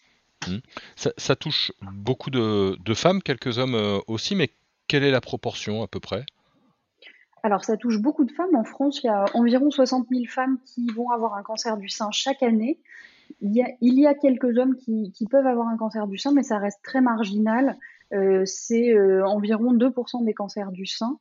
Mmh. 0.46 0.58
Ça, 0.96 1.36
touche 1.36 1.72
beaucoup 1.92 2.30
de, 2.30 2.76
femmes, 2.94 3.22
quelques 3.22 3.58
hommes 3.58 3.74
euh, 3.74 3.98
aussi, 4.06 4.34
mais 4.34 4.50
quelle 4.86 5.02
est 5.02 5.10
la 5.10 5.20
proportion 5.20 5.82
à 5.82 5.88
peu 5.88 6.00
près? 6.00 6.24
Alors, 7.42 7.64
ça 7.64 7.76
touche 7.76 7.98
beaucoup 7.98 8.24
de 8.24 8.32
femmes. 8.32 8.54
En 8.54 8.64
France, 8.64 9.00
il 9.02 9.06
y 9.06 9.10
a 9.10 9.24
environ 9.34 9.70
60 9.70 10.08
000 10.10 10.24
femmes 10.28 10.58
qui 10.64 10.86
vont 10.90 11.10
avoir 11.10 11.34
un 11.34 11.42
cancer 11.42 11.76
du 11.76 11.88
sein 11.88 12.10
chaque 12.10 12.42
année. 12.42 12.78
Il 13.40 13.54
y 13.54 14.06
a, 14.06 14.14
quelques 14.14 14.58
hommes 14.58 14.76
qui, 14.76 15.26
peuvent 15.30 15.46
avoir 15.46 15.68
un 15.68 15.76
cancer 15.76 16.06
du 16.06 16.18
sein, 16.18 16.32
mais 16.32 16.42
ça 16.42 16.58
reste 16.58 16.80
très 16.82 17.00
marginal. 17.00 17.76
Euh, 18.12 18.42
c'est 18.44 18.98
environ 19.22 19.74
2% 19.74 20.24
des 20.24 20.34
cancers 20.34 20.72
du 20.72 20.86
sein 20.86 21.18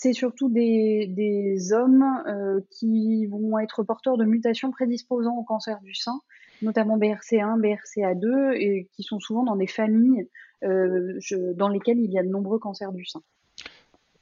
c'est 0.00 0.14
surtout 0.14 0.48
des, 0.48 1.72
hommes 1.72 2.22
euh, 2.26 2.60
qui 2.70 3.26
vont 3.26 3.58
être 3.58 3.82
porteurs 3.82 4.16
de 4.16 4.24
mutations 4.24 4.70
prédisposant 4.70 5.36
au 5.36 5.42
cancer 5.42 5.78
du 5.82 5.94
sein, 5.94 6.18
notamment 6.62 6.96
BRCA1, 6.96 7.60
BRCA2, 7.60 8.54
et 8.54 8.88
qui 8.94 9.02
sont 9.02 9.20
souvent 9.20 9.44
dans 9.44 9.56
des 9.56 9.66
familles 9.66 10.26
euh, 10.64 11.18
dans 11.54 11.68
lesquelles 11.68 12.00
il 12.00 12.10
y 12.10 12.18
a 12.18 12.22
de 12.22 12.30
nombreux 12.30 12.58
cancers 12.58 12.92
du 12.92 13.04
sein. 13.04 13.20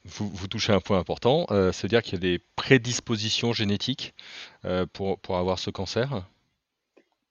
Vous, 0.05 0.49
touchez 0.49 0.73
un 0.73 0.81
point 0.81 0.99
important, 0.99 1.47
euh, 1.51 1.71
c'est-à-dire 1.71 2.03
qu'il 2.03 2.15
y 2.15 2.17
a 2.17 2.37
des 2.39 2.43
prédispositions 2.57 3.53
génétiques 3.53 4.15
pour 4.93 5.19
avoir 5.37 5.61
ce 5.61 5.71
cancer? 5.71 6.25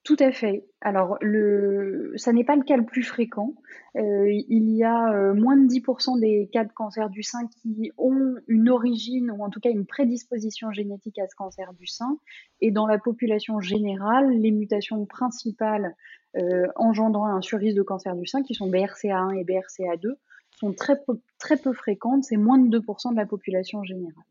Tout 0.07 0.15
à 0.21 0.31
fait. 0.31 0.65
Alors, 0.79 1.17
le, 1.19 2.13
ça 2.15 2.31
n'est 2.31 2.45
pas 2.45 2.55
le 2.55 2.63
cas 2.63 2.77
le 2.77 2.85
plus 2.85 3.03
fréquent. 3.03 3.55
Euh, 3.97 4.31
il 4.47 4.69
y 4.69 4.81
a 4.85 5.11
euh, 5.11 5.33
moins 5.33 5.57
de 5.57 5.67
10% 5.67 6.21
des 6.21 6.49
cas 6.53 6.63
de 6.63 6.71
cancer 6.71 7.09
du 7.09 7.23
sein 7.23 7.45
qui 7.47 7.91
ont 7.97 8.35
une 8.47 8.69
origine 8.69 9.29
ou 9.31 9.43
en 9.43 9.49
tout 9.49 9.59
cas 9.59 9.69
une 9.69 9.85
prédisposition 9.85 10.71
génétique 10.71 11.19
à 11.19 11.27
ce 11.27 11.35
cancer 11.35 11.73
du 11.73 11.87
sein. 11.87 12.19
Et 12.61 12.71
dans 12.71 12.87
la 12.87 12.99
population 12.99 13.59
générale, 13.59 14.31
les 14.31 14.51
mutations 14.51 15.05
principales 15.05 15.93
euh, 16.37 16.67
engendrant 16.77 17.27
un 17.27 17.41
surrisque 17.41 17.75
de 17.75 17.83
cancer 17.83 18.15
du 18.15 18.25
sein, 18.25 18.43
qui 18.43 18.53
sont 18.53 18.69
BRCA1 18.69 19.37
et 19.37 19.43
BRCA2, 19.43 20.13
sont 20.51 20.71
très 20.71 20.97
très 21.37 21.57
peu 21.57 21.73
fréquentes. 21.73 22.23
C'est 22.23 22.37
moins 22.37 22.59
de 22.59 22.79
2% 22.79 23.11
de 23.11 23.17
la 23.17 23.25
population 23.25 23.83
générale. 23.83 24.23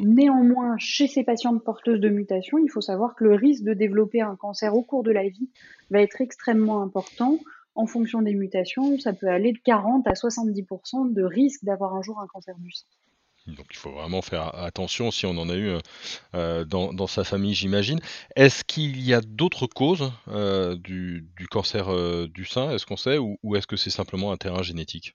Néanmoins, 0.00 0.76
chez 0.78 1.06
ces 1.06 1.24
patientes 1.24 1.64
porteuses 1.64 2.00
de 2.00 2.08
mutations, 2.08 2.58
il 2.58 2.70
faut 2.70 2.80
savoir 2.80 3.14
que 3.14 3.24
le 3.24 3.34
risque 3.34 3.64
de 3.64 3.74
développer 3.74 4.20
un 4.20 4.36
cancer 4.36 4.74
au 4.74 4.82
cours 4.82 5.02
de 5.02 5.10
la 5.10 5.28
vie 5.28 5.48
va 5.90 6.00
être 6.00 6.20
extrêmement 6.20 6.82
important. 6.82 7.38
En 7.74 7.86
fonction 7.86 8.22
des 8.22 8.34
mutations, 8.34 8.98
ça 8.98 9.12
peut 9.12 9.28
aller 9.28 9.52
de 9.52 9.58
40 9.58 10.06
à 10.06 10.12
70% 10.12 11.12
de 11.12 11.22
risque 11.22 11.64
d'avoir 11.64 11.94
un 11.94 12.02
jour 12.02 12.20
un 12.20 12.26
cancer 12.26 12.54
du 12.58 12.70
sein. 12.70 12.86
Donc 13.46 13.66
il 13.70 13.76
faut 13.76 13.90
vraiment 13.90 14.22
faire 14.22 14.54
attention 14.54 15.10
si 15.10 15.26
on 15.26 15.36
en 15.36 15.50
a 15.50 15.54
eu 15.54 15.68
euh, 15.68 15.78
euh, 16.34 16.64
dans, 16.64 17.06
sa 17.06 17.24
famille, 17.24 17.54
j'imagine. 17.54 18.00
Est-ce 18.36 18.64
qu'il 18.64 19.02
y 19.02 19.12
a 19.12 19.20
d'autres 19.20 19.66
causes 19.66 20.12
euh, 20.28 20.76
du, 20.76 21.28
cancer 21.50 21.88
du 22.28 22.44
sein, 22.44 22.70
est-ce 22.70 22.86
qu'on 22.86 22.96
sait, 22.96 23.18
ou 23.18 23.56
est-ce 23.56 23.66
que 23.66 23.76
c'est 23.76 23.90
simplement 23.90 24.32
un 24.32 24.36
terrain 24.36 24.62
génétique? 24.62 25.14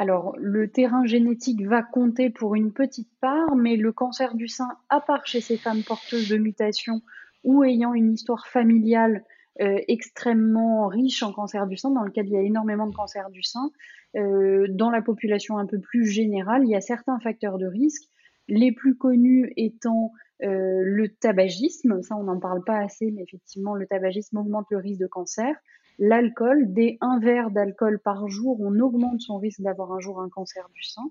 Alors, 0.00 0.36
le 0.38 0.70
terrain 0.70 1.04
génétique 1.04 1.66
va 1.66 1.82
compter 1.82 2.30
pour 2.30 2.54
une 2.54 2.72
petite 2.72 3.10
part, 3.20 3.56
mais 3.56 3.76
le 3.76 3.92
cancer 3.92 4.36
du 4.36 4.46
sein, 4.46 4.68
à 4.88 5.00
part 5.00 5.26
chez 5.26 5.40
ces 5.40 5.56
femmes 5.56 5.82
porteuses 5.82 6.28
de 6.28 6.36
mutations 6.36 7.02
ou 7.42 7.64
ayant 7.64 7.92
une 7.94 8.12
histoire 8.12 8.46
familiale 8.46 9.24
euh, 9.60 9.80
extrêmement 9.88 10.86
riche 10.86 11.24
en 11.24 11.32
cancer 11.32 11.66
du 11.66 11.76
sein, 11.76 11.90
dans 11.90 12.04
lequel 12.04 12.26
il 12.26 12.32
y 12.32 12.36
a 12.36 12.42
énormément 12.42 12.86
de 12.86 12.94
cancer 12.94 13.28
du 13.30 13.42
sein, 13.42 13.72
euh, 14.16 14.66
dans 14.70 14.90
la 14.90 15.02
population 15.02 15.58
un 15.58 15.66
peu 15.66 15.80
plus 15.80 16.06
générale, 16.06 16.62
il 16.64 16.70
y 16.70 16.76
a 16.76 16.80
certains 16.80 17.18
facteurs 17.18 17.58
de 17.58 17.66
risque, 17.66 18.04
les 18.46 18.70
plus 18.70 18.96
connus 18.96 19.52
étant 19.56 20.12
euh, 20.44 20.80
le 20.84 21.08
tabagisme, 21.08 22.02
ça 22.02 22.14
on 22.16 22.22
n'en 22.22 22.38
parle 22.38 22.62
pas 22.62 22.78
assez, 22.78 23.10
mais 23.10 23.24
effectivement 23.24 23.74
le 23.74 23.86
tabagisme 23.88 24.36
augmente 24.36 24.66
le 24.70 24.78
risque 24.78 25.00
de 25.00 25.08
cancer, 25.08 25.56
l'alcool, 25.98 26.72
dès 26.72 26.98
un 27.00 27.18
verre 27.18 27.50
d'alcool 27.50 27.98
par 27.98 28.28
jour, 28.28 28.60
on 28.60 28.78
augmente 28.78 29.20
son 29.20 29.38
risque 29.38 29.60
d'avoir 29.60 29.92
un 29.92 30.00
jour 30.00 30.20
un 30.20 30.28
cancer 30.28 30.68
du 30.74 30.82
sein. 30.82 31.10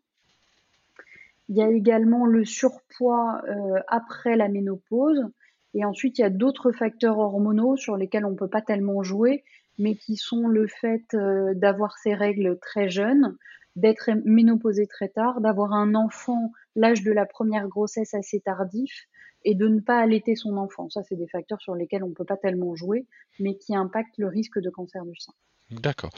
Il 1.50 1.56
y 1.56 1.62
a 1.62 1.70
également 1.70 2.26
le 2.26 2.44
surpoids 2.46 3.42
euh, 3.48 3.80
après 3.88 4.36
la 4.36 4.50
ménopause. 4.50 5.26
Et 5.74 5.86
ensuite, 5.86 6.18
il 6.18 6.22
y 6.22 6.26
a 6.26 6.30
d'autres 6.30 6.72
facteurs 6.72 7.20
hormonaux 7.20 7.78
sur 7.78 7.98
lesquels 7.98 8.26
on 8.26 8.32
ne 8.32 8.36
peut 8.36 8.50
pas 8.50 8.62
tellement 8.62 9.04
jouer, 9.04 9.44
mais 9.78 9.96
qui 9.96 10.16
sont 10.16 10.48
le 10.48 10.68
fait 10.68 11.06
euh, 11.14 11.54
d'avoir 11.54 11.98
ses 11.98 12.14
règles 12.14 12.58
très 12.60 12.90
jeunes, 12.90 13.38
d'être 13.76 14.10
ménopausé 14.26 14.88
très 14.88 15.10
tard, 15.10 15.40
d'avoir 15.40 15.74
un 15.74 15.94
enfant, 15.94 16.52
l'âge 16.76 17.04
de 17.04 17.12
la 17.12 17.26
première 17.26 17.68
grossesse 17.68 18.14
assez 18.14 18.40
tardif, 18.40 19.08
et 19.48 19.56
de 19.56 19.70
ne 19.70 19.80
pas 19.80 19.98
allaiter 19.98 20.36
son 20.36 20.58
enfant. 20.58 20.90
Ça, 20.90 21.04
c'est 21.04 21.16
des 21.16 21.30
facteurs 21.30 21.62
sur 21.62 21.74
lesquels 21.74 22.04
on 22.04 22.10
ne 22.10 22.14
peut 22.14 22.26
pas 22.26 22.36
tellement 22.36 22.76
jouer, 22.76 23.06
mais 23.40 23.56
qui 23.58 23.74
impactent 23.74 24.18
le 24.18 24.28
risque 24.28 24.60
de 24.60 24.70
cancer 24.70 25.06
du 25.06 25.16
sein. 25.16 25.32
D'accord. 25.72 26.10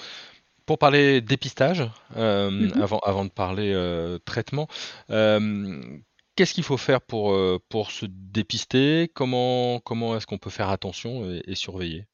Pour 0.66 0.80
parler 0.80 1.22
dépistage, 1.22 1.88
euh, 2.18 2.50
mhm. 2.50 2.82
avant, 2.82 2.98
avant 3.00 3.26
de 3.26 3.30
parler 3.30 3.72
euh, 3.72 4.18
traitement, 4.26 4.68
euh, 5.12 5.80
qu'est-ce 6.36 6.56
qu'il 6.56 6.64
faut 6.64 6.78
faire 6.78 7.02
pour, 7.02 7.38
pour 7.70 7.92
se 7.92 8.08
dépister? 8.10 9.12
Comment, 9.14 9.80
comment 9.80 10.18
est-ce 10.18 10.26
qu'on 10.26 10.40
peut 10.40 10.50
faire 10.50 10.70
attention 10.70 11.30
et, 11.30 11.54
surveiller? 11.54 12.08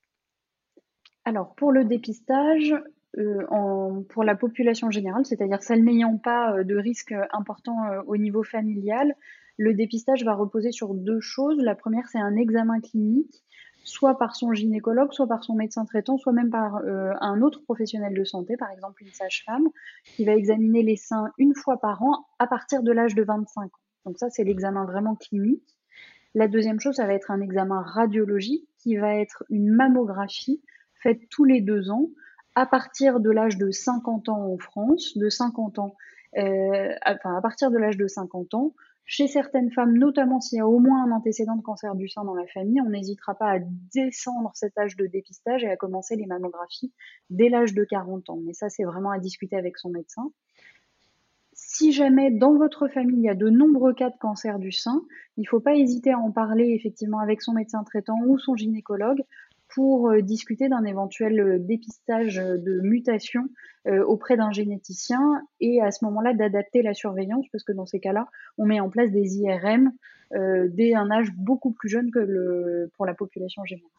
Alors, 1.23 1.55
pour 1.55 1.71
le 1.71 1.85
dépistage, 1.85 2.75
pour 4.09 4.25
la 4.25 4.35
population 4.35 4.91
générale, 4.91 5.25
c'est-à-dire 5.25 5.63
celle 5.63 5.85
n'ayant 5.85 6.17
pas 6.17 6.61
de 6.61 6.75
risque 6.75 7.15
important 7.31 7.77
au 8.05 8.17
niveau 8.17 8.43
familial, 8.43 9.15
le 9.57 9.73
dépistage 9.73 10.23
va 10.23 10.33
reposer 10.33 10.71
sur 10.71 10.93
deux 10.93 11.19
choses. 11.19 11.57
La 11.59 11.75
première, 11.75 12.07
c'est 12.09 12.19
un 12.19 12.35
examen 12.35 12.79
clinique, 12.81 13.43
soit 13.83 14.17
par 14.17 14.35
son 14.35 14.53
gynécologue, 14.53 15.13
soit 15.13 15.27
par 15.27 15.43
son 15.43 15.55
médecin 15.55 15.85
traitant, 15.85 16.17
soit 16.17 16.33
même 16.33 16.49
par 16.49 16.77
euh, 16.77 17.11
un 17.21 17.41
autre 17.41 17.61
professionnel 17.63 18.13
de 18.13 18.23
santé, 18.23 18.57
par 18.57 18.71
exemple 18.71 19.03
une 19.03 19.13
sage-femme, 19.13 19.67
qui 20.15 20.25
va 20.25 20.33
examiner 20.33 20.83
les 20.83 20.97
seins 20.97 21.31
une 21.37 21.55
fois 21.55 21.79
par 21.79 22.03
an 22.03 22.25
à 22.39 22.47
partir 22.47 22.83
de 22.83 22.91
l'âge 22.91 23.15
de 23.15 23.23
25 23.23 23.63
ans. 23.63 23.69
Donc 24.05 24.19
ça, 24.19 24.29
c'est 24.29 24.43
l'examen 24.43 24.85
vraiment 24.85 25.15
clinique. 25.15 25.77
La 26.33 26.47
deuxième 26.47 26.79
chose, 26.79 26.95
ça 26.95 27.05
va 27.05 27.13
être 27.13 27.31
un 27.31 27.41
examen 27.41 27.81
radiologique 27.81 28.67
qui 28.79 28.97
va 28.97 29.15
être 29.15 29.43
une 29.49 29.69
mammographie 29.69 30.61
faite 31.01 31.21
tous 31.29 31.45
les 31.45 31.61
deux 31.61 31.89
ans 31.89 32.09
à 32.55 32.65
partir 32.65 33.19
de 33.19 33.29
l'âge 33.29 33.57
de 33.57 33.71
50 33.71 34.29
ans 34.29 34.53
en 34.53 34.57
France, 34.57 35.17
de 35.17 35.29
50 35.29 35.79
ans, 35.79 35.95
euh, 36.37 36.93
enfin 37.05 37.35
à 37.37 37.41
partir 37.41 37.69
de 37.71 37.77
l'âge 37.77 37.97
de 37.97 38.07
50 38.07 38.53
ans, 38.53 38.73
chez 39.05 39.27
certaines 39.27 39.71
femmes, 39.71 39.97
notamment 39.97 40.41
s'il 40.41 40.57
y 40.57 40.61
a 40.61 40.67
au 40.67 40.79
moins 40.79 41.03
un 41.03 41.11
antécédent 41.11 41.55
de 41.55 41.61
cancer 41.61 41.95
du 41.95 42.09
sein 42.09 42.23
dans 42.23 42.33
la 42.33 42.47
famille, 42.47 42.81
on 42.81 42.89
n'hésitera 42.89 43.35
pas 43.35 43.51
à 43.51 43.59
descendre 43.93 44.51
cet 44.55 44.77
âge 44.79 44.95
de 44.95 45.05
dépistage 45.05 45.63
et 45.63 45.69
à 45.69 45.77
commencer 45.77 46.15
les 46.15 46.25
mammographies 46.25 46.91
dès 47.29 47.49
l'âge 47.49 47.73
de 47.73 47.83
40 47.83 48.29
ans. 48.31 48.39
Mais 48.43 48.53
ça, 48.53 48.69
c'est 48.69 48.83
vraiment 48.83 49.11
à 49.11 49.19
discuter 49.19 49.55
avec 49.55 49.77
son 49.77 49.89
médecin. 49.89 50.31
Si 51.53 51.93
jamais 51.93 52.31
dans 52.31 52.55
votre 52.57 52.87
famille 52.87 53.19
il 53.19 53.23
y 53.23 53.29
a 53.29 53.35
de 53.35 53.49
nombreux 53.49 53.93
cas 53.93 54.09
de 54.09 54.17
cancer 54.17 54.59
du 54.59 54.71
sein, 54.71 55.05
il 55.37 55.41
ne 55.41 55.47
faut 55.47 55.61
pas 55.61 55.75
hésiter 55.75 56.11
à 56.11 56.19
en 56.19 56.31
parler 56.31 56.73
effectivement 56.73 57.19
avec 57.19 57.41
son 57.41 57.53
médecin 57.53 57.83
traitant 57.83 58.19
ou 58.25 58.37
son 58.39 58.55
gynécologue 58.55 59.23
pour 59.75 60.09
euh, 60.09 60.21
discuter 60.21 60.69
d'un 60.69 60.85
éventuel 60.85 61.37
euh, 61.37 61.57
dépistage 61.59 62.39
euh, 62.39 62.57
de 62.57 62.79
mutation 62.81 63.49
auprès 64.07 64.35
d'un 64.35 64.49
généticien 64.51 65.21
et 65.59 65.79
à 65.79 65.91
ce 65.91 66.03
moment-là 66.05 66.33
d'adapter 66.33 66.81
la 66.81 66.95
surveillance 66.95 67.45
parce 67.51 67.63
que 67.63 67.71
dans 67.71 67.85
ces 67.85 67.99
cas-là, 67.99 68.27
on 68.57 68.65
met 68.65 68.79
en 68.79 68.89
place 68.89 69.11
des 69.11 69.37
IRM 69.37 69.91
dès 70.31 70.95
un 70.95 71.11
âge 71.11 71.27
beaucoup 71.37 71.71
plus 71.71 71.87
jeune 71.87 72.09
que 72.09 72.17
le, 72.17 72.89
pour 72.97 73.05
la 73.05 73.13
population 73.13 73.63
générale. 73.63 73.91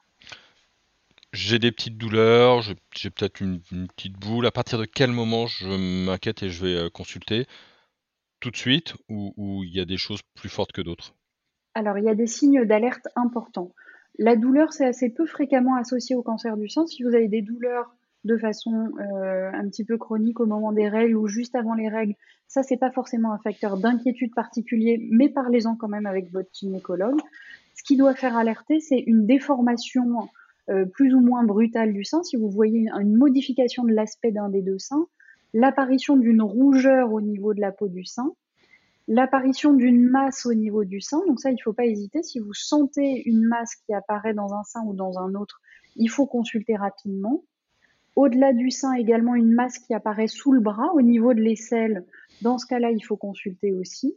J'ai 1.32 1.60
des 1.60 1.70
petites 1.70 1.96
douleurs, 1.96 2.62
j'ai 2.62 3.10
peut-être 3.10 3.40
une, 3.40 3.60
petite 3.94 4.18
boule. 4.18 4.44
À 4.46 4.50
partir 4.50 4.80
de 4.80 4.86
quel 4.86 5.12
moment 5.12 5.46
je 5.46 5.68
m'inquiète 6.04 6.42
et 6.42 6.50
je 6.50 6.66
vais 6.66 6.90
consulter? 6.90 7.46
Tout 8.40 8.50
de 8.50 8.56
suite 8.56 8.94
ou 9.08 9.62
il 9.62 9.72
y 9.72 9.78
a 9.78 9.84
des 9.84 9.98
choses 9.98 10.22
plus 10.34 10.48
fortes 10.48 10.72
que 10.72 10.82
d'autres? 10.82 11.14
Alors, 11.74 11.96
il 11.96 12.04
y 12.04 12.08
a 12.08 12.16
des 12.16 12.26
signes 12.26 12.64
d'alerte 12.64 13.06
importants. 13.14 13.70
La 14.18 14.37
douleur, 14.37 14.72
c'est 14.72 14.87
assez 14.87 15.11
peu 15.11 15.26
fréquemment 15.26 15.76
associé 15.76 16.16
au 16.16 16.22
cancer 16.22 16.57
du 16.57 16.68
sein. 16.68 16.87
Si 16.87 17.02
vous 17.02 17.14
avez 17.14 17.29
des 17.29 17.42
douleurs 17.42 17.94
de 18.24 18.37
façon 18.37 18.90
euh, 18.98 19.50
un 19.52 19.68
petit 19.68 19.85
peu 19.85 19.98
chronique 19.98 20.40
au 20.40 20.46
moment 20.46 20.72
des 20.72 20.88
règles 20.88 21.16
ou 21.16 21.29
juste 21.29 21.55
avant 21.55 21.74
les 21.74 21.88
règles, 21.88 22.14
ça 22.48 22.62
c'est 22.62 22.76
pas 22.76 22.90
forcément 22.90 23.33
un 23.33 23.38
facteur 23.38 23.76
d'inquiétude 23.76 24.35
particulier, 24.35 25.07
mais 25.11 25.29
parlez-en 25.29 25.76
quand 25.76 25.88
même 25.88 26.07
avec 26.07 26.33
votre 26.33 26.48
gynécologue. 26.52 27.20
Ce 27.74 27.83
qui 27.83 27.96
doit 27.96 28.14
faire 28.14 28.37
alerter, 28.37 28.81
c'est 28.81 28.98
une 28.98 29.26
déformation 29.26 30.29
euh, 30.70 30.87
plus 30.87 31.14
ou 31.14 31.20
moins 31.20 31.44
brutale 31.44 31.92
du 31.92 32.05
sein. 32.05 32.22
Si 32.24 32.37
vous 32.37 32.50
voyez 32.50 32.88
une 33.00 33.14
modification 33.14 33.85
de 33.85 33.92
l'aspect 33.92 34.33
d'un 34.33 34.48
des 34.48 34.62
deux 34.62 34.79
seins, 34.79 35.07
l'apparition 35.55 36.16
d'une 36.16 36.42
rougeur 36.42 37.12
au 37.12 37.20
niveau 37.20 37.55
de 37.55 37.61
la 37.61 37.70
peau 37.70 37.87
du 37.87 38.05
sein, 38.05 38.33
L'apparition 39.09 39.73
d'une 39.73 40.09
masse 40.09 40.47
au 40.47 40.55
niveau 40.55 40.85
du 40.85 41.01
sein, 41.01 41.21
donc 41.27 41.38
ça, 41.38 41.51
il 41.51 41.55
ne 41.55 41.62
faut 41.62 41.73
pas 41.73 41.87
hésiter. 41.87 42.23
Si 42.23 42.40
vous 42.40 42.55
sentez 42.55 43.23
une 43.27 43.45
masse 43.45 43.77
qui 43.77 43.95
apparaît 43.95 44.35
dans 44.35 44.53
un 44.55 44.64
sein 44.64 44.83
ou 44.85 44.95
dans 44.95 45.19
un 45.19 45.35
autre, 45.35 45.61
il 45.95 46.09
faut 46.09 46.27
consulter 46.27 46.75
rapidement. 46.75 47.45
Au-delà 48.16 48.53
du 48.53 48.71
sein, 48.71 48.95
également 48.95 49.35
une 49.35 49.53
masse 49.53 49.79
qui 49.79 49.95
apparaît 49.95 50.27
sous 50.27 50.53
le 50.53 50.61
bras, 50.61 50.92
au 50.95 51.03
niveau 51.03 51.35
de 51.35 51.40
l'aisselle. 51.40 52.05
Dans 52.42 52.59
ce 52.59 52.66
cas-là, 52.66 52.90
il 52.90 53.01
faut 53.01 53.16
consulter 53.16 53.73
aussi. 53.73 54.16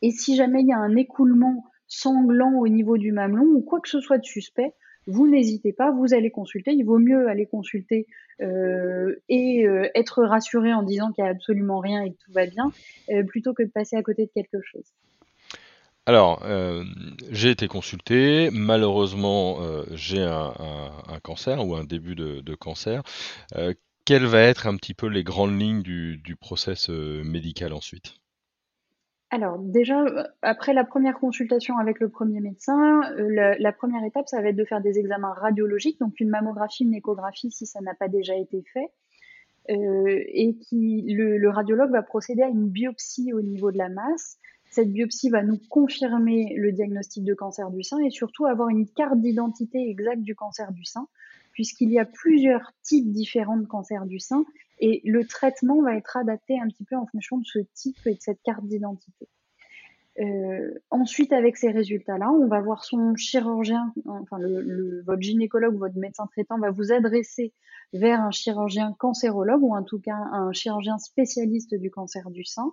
Et 0.00 0.10
si 0.10 0.36
jamais 0.36 0.62
il 0.62 0.68
y 0.68 0.72
a 0.72 0.78
un 0.78 0.96
écoulement 0.96 1.64
sanglant 1.86 2.54
au 2.54 2.68
niveau 2.68 2.96
du 2.96 3.12
mamelon 3.12 3.44
ou 3.44 3.60
quoi 3.60 3.80
que 3.80 3.88
ce 3.88 4.00
soit 4.00 4.18
de 4.18 4.24
suspect, 4.24 4.74
vous 5.06 5.28
n'hésitez 5.28 5.72
pas, 5.72 5.90
vous 5.90 6.14
allez 6.14 6.30
consulter. 6.30 6.72
Il 6.72 6.84
vaut 6.84 6.98
mieux 6.98 7.28
aller 7.28 7.46
consulter 7.46 8.06
euh, 8.40 9.14
et 9.28 9.66
euh, 9.66 9.88
être 9.94 10.24
rassuré 10.24 10.72
en 10.72 10.82
disant 10.82 11.12
qu'il 11.12 11.24
n'y 11.24 11.28
a 11.28 11.32
absolument 11.32 11.80
rien 11.80 12.02
et 12.02 12.12
que 12.12 12.16
tout 12.24 12.32
va 12.32 12.46
bien, 12.46 12.72
euh, 13.10 13.22
plutôt 13.22 13.54
que 13.54 13.62
de 13.62 13.70
passer 13.70 13.96
à 13.96 14.02
côté 14.02 14.26
de 14.26 14.30
quelque 14.34 14.60
chose. 14.62 14.84
Alors, 16.06 16.42
j'ai 17.30 17.48
été 17.48 17.66
consulté. 17.66 18.50
Malheureusement, 18.52 19.58
j'ai 19.92 20.20
un, 20.22 20.52
cancer 21.22 21.66
ou 21.66 21.74
un 21.76 21.84
début 21.84 22.14
de, 22.14 22.54
cancer. 22.54 23.02
quelles 24.04 24.26
vont 24.26 24.36
être 24.36 24.66
un 24.66 24.76
petit 24.76 24.92
peu 24.92 25.06
les 25.06 25.24
grandes 25.24 25.58
lignes 25.58 25.80
du, 25.80 26.18
du 26.18 26.36
médical 27.24 27.72
ensuite? 27.72 28.16
Alors 29.34 29.58
déjà, 29.58 30.00
euh, 30.00 30.22
après 30.42 30.72
la 30.72 30.84
première 30.84 31.18
consultation 31.18 31.76
avec 31.78 31.98
le 31.98 32.08
premier 32.08 32.38
médecin, 32.38 33.02
euh, 33.18 33.56
la, 33.58 33.72
première 33.72 34.04
étape, 34.04 34.28
ça 34.28 34.40
va 34.40 34.50
être 34.50 34.56
de 34.56 34.64
faire 34.64 34.80
des 34.80 35.00
examens 35.00 35.34
radiologiques, 35.34 35.98
donc 35.98 36.20
une 36.20 36.28
mammographie, 36.28 36.84
une 36.84 36.94
échographie 36.94 37.50
si 37.50 37.66
ça 37.66 37.80
n'a 37.80 37.94
pas 37.94 38.06
déjà 38.06 38.36
été 38.36 38.62
fait. 38.72 38.92
Euh, 39.70 40.22
et 40.28 40.56
le, 40.70 41.48
radiologue 41.48 41.90
va 41.90 42.02
procéder 42.02 42.42
à 42.42 42.48
une 42.48 42.68
biopsie 42.68 43.32
au 43.32 43.42
niveau 43.42 43.72
de 43.72 43.78
la 43.78 43.88
masse. 43.88 44.38
Cette 44.70 44.92
biopsie 44.92 45.30
va 45.30 45.42
nous 45.42 45.58
confirmer 45.68 46.54
le 46.56 46.70
diagnostic 46.70 47.24
de 47.24 47.34
cancer 47.34 47.72
du 47.72 47.82
sein 47.82 47.98
et 47.98 48.10
surtout 48.10 48.46
avoir 48.46 48.68
une 48.68 48.86
carte 48.88 49.20
d'identité 49.20 49.90
exacte 49.90 50.22
du 50.22 50.36
cancer 50.36 50.70
du 50.70 50.84
sein, 50.84 51.08
puisqu'il 51.54 51.90
y 51.90 51.98
a 51.98 52.04
plusieurs 52.04 52.72
types 52.82 53.10
différents 53.10 53.56
de 53.56 53.66
cancer 53.66 54.04
du 54.04 54.18
sein 54.18 54.44
et 54.80 55.00
le 55.04 55.26
traitement 55.26 55.80
va 55.82 55.96
être 55.96 56.16
adapté 56.16 56.60
un 56.60 56.68
petit 56.68 56.84
peu 56.84 56.96
en 56.96 57.06
fonction 57.06 57.38
de 57.38 57.46
ce 57.46 57.60
type 57.74 57.96
et 58.06 58.14
de 58.14 58.20
cette 58.20 58.42
carte 58.42 58.66
d'identité. 58.66 59.28
Euh, 60.20 60.78
ensuite, 60.90 61.32
avec 61.32 61.56
ces 61.56 61.70
résultats-là, 61.70 62.30
on 62.30 62.46
va 62.46 62.60
voir 62.60 62.84
son 62.84 63.16
chirurgien, 63.16 63.92
enfin 64.06 64.38
le, 64.38 65.02
votre 65.04 65.22
gynécologue, 65.22 65.76
votre 65.76 65.96
médecin 65.96 66.26
traitant 66.26 66.58
va 66.58 66.70
vous 66.70 66.92
adresser 66.92 67.52
vers 67.92 68.20
un 68.20 68.30
chirurgien 68.30 68.94
cancérologue 68.98 69.62
ou 69.62 69.74
en 69.74 69.82
tout 69.82 70.00
cas 70.00 70.16
un 70.32 70.52
chirurgien 70.52 70.98
spécialiste 70.98 71.74
du 71.74 71.90
cancer 71.90 72.30
du 72.30 72.44
sein, 72.44 72.72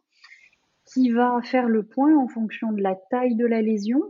qui 0.86 1.10
va 1.10 1.40
faire 1.44 1.68
le 1.68 1.84
point 1.84 2.16
en 2.16 2.28
fonction 2.28 2.72
de 2.74 2.82
la 2.82 2.96
taille 2.96 3.36
de 3.36 3.46
la 3.46 3.62
lésion, 3.62 4.02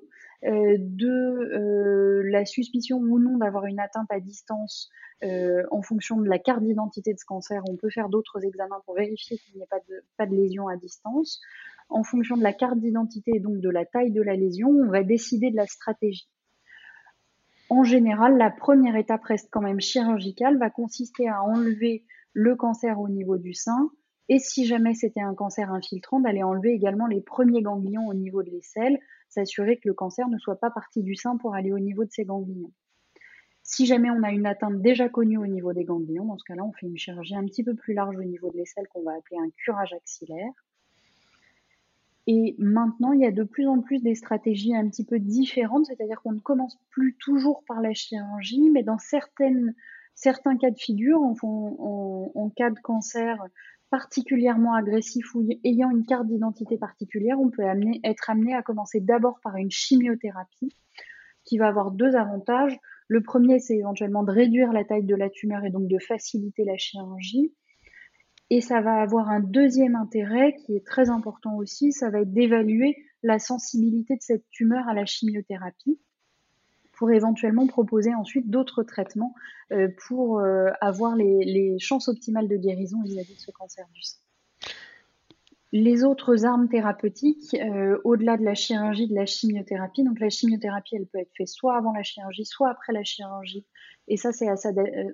de 0.43 1.07
euh, 1.07 2.23
la 2.31 2.45
suspicion 2.45 2.97
ou 2.97 3.19
non 3.19 3.37
d'avoir 3.37 3.65
une 3.65 3.79
atteinte 3.79 4.09
à 4.09 4.19
distance 4.19 4.89
euh, 5.23 5.63
en 5.69 5.81
fonction 5.81 6.19
de 6.19 6.27
la 6.27 6.39
carte 6.39 6.63
d'identité 6.63 7.13
de 7.13 7.19
ce 7.19 7.25
cancer. 7.25 7.61
On 7.69 7.75
peut 7.75 7.89
faire 7.91 8.09
d'autres 8.09 8.43
examens 8.43 8.81
pour 8.85 8.95
vérifier 8.95 9.37
qu'il 9.37 9.55
n'y 9.55 9.63
a 9.63 9.67
pas 9.67 9.79
de, 9.87 10.03
pas 10.17 10.25
de 10.25 10.35
lésion 10.35 10.67
à 10.67 10.77
distance. 10.77 11.39
En 11.89 12.03
fonction 12.03 12.37
de 12.37 12.43
la 12.43 12.53
carte 12.53 12.79
d'identité 12.79 13.31
et 13.35 13.39
donc 13.39 13.59
de 13.59 13.69
la 13.69 13.85
taille 13.85 14.11
de 14.11 14.21
la 14.21 14.35
lésion, 14.35 14.69
on 14.69 14.89
va 14.89 15.03
décider 15.03 15.51
de 15.51 15.57
la 15.57 15.67
stratégie. 15.67 16.27
En 17.69 17.83
général, 17.83 18.37
la 18.37 18.49
première 18.49 18.95
étape 18.95 19.23
reste 19.23 19.49
quand 19.51 19.61
même 19.61 19.79
chirurgicale, 19.79 20.57
va 20.57 20.69
consister 20.69 21.27
à 21.29 21.43
enlever 21.43 22.03
le 22.33 22.55
cancer 22.55 22.99
au 22.99 23.09
niveau 23.09 23.37
du 23.37 23.53
sein, 23.53 23.91
et 24.33 24.39
si 24.39 24.65
jamais 24.65 24.93
c'était 24.93 25.19
un 25.19 25.35
cancer 25.35 25.73
infiltrant, 25.73 26.21
d'aller 26.21 26.41
enlever 26.41 26.71
également 26.71 27.05
les 27.05 27.19
premiers 27.19 27.61
ganglions 27.61 28.07
au 28.07 28.13
niveau 28.13 28.43
de 28.43 28.49
l'aisselle, 28.49 28.97
s'assurer 29.27 29.75
que 29.75 29.89
le 29.89 29.93
cancer 29.93 30.29
ne 30.29 30.37
soit 30.37 30.55
pas 30.55 30.71
parti 30.71 31.03
du 31.03 31.15
sein 31.15 31.35
pour 31.35 31.53
aller 31.53 31.73
au 31.73 31.79
niveau 31.79 32.05
de 32.05 32.11
ces 32.11 32.23
ganglions. 32.23 32.71
Si 33.61 33.85
jamais 33.85 34.09
on 34.09 34.23
a 34.23 34.31
une 34.31 34.45
atteinte 34.45 34.81
déjà 34.81 35.09
connue 35.09 35.37
au 35.37 35.47
niveau 35.47 35.73
des 35.73 35.83
ganglions, 35.83 36.23
dans 36.23 36.37
ce 36.37 36.45
cas-là, 36.45 36.63
on 36.63 36.71
fait 36.71 36.87
une 36.87 36.97
chirurgie 36.97 37.35
un 37.35 37.43
petit 37.43 37.61
peu 37.61 37.75
plus 37.75 37.93
large 37.93 38.15
au 38.15 38.23
niveau 38.23 38.49
de 38.49 38.55
l'aisselle 38.55 38.87
qu'on 38.87 39.03
va 39.03 39.15
appeler 39.15 39.35
un 39.37 39.49
curage 39.57 39.91
axillaire. 39.91 40.53
Et 42.25 42.55
maintenant, 42.57 43.11
il 43.11 43.19
y 43.19 43.25
a 43.25 43.31
de 43.31 43.43
plus 43.43 43.67
en 43.67 43.81
plus 43.81 44.01
des 44.01 44.15
stratégies 44.15 44.73
un 44.73 44.87
petit 44.87 45.03
peu 45.03 45.19
différentes, 45.19 45.87
c'est-à-dire 45.87 46.21
qu'on 46.21 46.31
ne 46.31 46.39
commence 46.39 46.79
plus 46.89 47.17
toujours 47.19 47.65
par 47.67 47.81
la 47.81 47.93
chirurgie, 47.93 48.69
mais 48.69 48.83
dans 48.83 48.97
certains 48.97 50.55
cas 50.57 50.71
de 50.71 50.79
figure, 50.79 51.21
en 51.21 52.49
cas 52.55 52.69
de 52.69 52.79
cancer 52.79 53.45
particulièrement 53.91 54.73
agressif 54.73 55.35
ou 55.35 55.45
ayant 55.65 55.91
une 55.91 56.05
carte 56.05 56.25
d'identité 56.25 56.77
particulière, 56.77 57.39
on 57.39 57.49
peut 57.49 57.63
être 58.03 58.29
amené 58.29 58.55
à 58.55 58.63
commencer 58.63 59.01
d'abord 59.01 59.39
par 59.43 59.57
une 59.57 59.69
chimiothérapie 59.69 60.73
qui 61.43 61.57
va 61.57 61.67
avoir 61.67 61.91
deux 61.91 62.15
avantages. 62.15 62.79
Le 63.09 63.21
premier, 63.21 63.59
c'est 63.59 63.75
éventuellement 63.75 64.23
de 64.23 64.31
réduire 64.31 64.71
la 64.71 64.85
taille 64.85 65.05
de 65.05 65.15
la 65.15 65.29
tumeur 65.29 65.65
et 65.65 65.69
donc 65.69 65.87
de 65.87 65.99
faciliter 65.99 66.63
la 66.63 66.77
chirurgie. 66.77 67.53
Et 68.49 68.61
ça 68.61 68.79
va 68.79 69.01
avoir 69.01 69.29
un 69.29 69.41
deuxième 69.41 69.95
intérêt 69.95 70.55
qui 70.55 70.75
est 70.75 70.85
très 70.85 71.09
important 71.09 71.57
aussi, 71.57 71.91
ça 71.91 72.09
va 72.09 72.21
être 72.21 72.33
d'évaluer 72.33 72.95
la 73.23 73.39
sensibilité 73.39 74.15
de 74.15 74.21
cette 74.21 74.49
tumeur 74.49 74.87
à 74.87 74.93
la 74.93 75.05
chimiothérapie 75.05 75.99
pour 77.01 77.09
éventuellement 77.09 77.65
proposer 77.65 78.13
ensuite 78.13 78.51
d'autres 78.51 78.83
traitements 78.83 79.33
euh, 79.71 79.87
pour 80.05 80.37
euh, 80.37 80.67
avoir 80.81 81.15
les, 81.15 81.75
chances 81.79 82.07
optimales 82.07 82.47
de 82.47 82.57
guérison 82.57 83.01
vis-à-vis 83.01 83.33
de 83.33 83.39
ce 83.39 83.49
cancer 83.49 83.87
du 83.91 84.03
sein. 84.03 84.19
Les 85.71 86.03
autres 86.03 86.45
armes 86.45 86.69
thérapeutiques, 86.69 87.55
euh, 87.55 87.97
au-delà 88.03 88.37
de 88.37 88.43
la 88.43 88.53
chirurgie, 88.53 89.07
de 89.07 89.15
la 89.15 89.25
chimiothérapie, 89.25 90.03
donc 90.03 90.19
la 90.19 90.29
chimiothérapie, 90.29 90.95
elle 90.95 91.07
peut 91.07 91.17
être 91.17 91.31
faite 91.35 91.47
soit 91.47 91.75
avant 91.75 91.91
la 91.91 92.03
chirurgie, 92.03 92.45
soit 92.45 92.69
après 92.69 92.93
la 92.93 93.03
chirurgie. 93.03 93.65
Et 94.07 94.15
ça, 94.15 94.31
c'est 94.31 94.45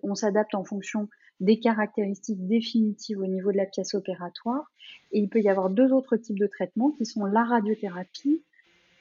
on 0.03 0.13
s'adapte 0.13 0.55
en 0.55 0.65
fonction 0.65 1.07
des 1.39 1.61
caractéristiques 1.61 2.45
définitives 2.47 3.19
au 3.19 3.27
niveau 3.27 3.53
de 3.53 3.57
la 3.57 3.65
pièce 3.65 3.93
opératoire. 3.93 4.73
Et 5.13 5.19
il 5.19 5.29
peut 5.29 5.39
y 5.39 5.47
avoir 5.47 5.69
deux 5.69 5.93
autres 5.93 6.17
types 6.17 6.37
de 6.37 6.47
traitements 6.47 6.91
qui 6.91 7.05
sont 7.05 7.23
la 7.23 7.45
radiothérapie 7.45 8.43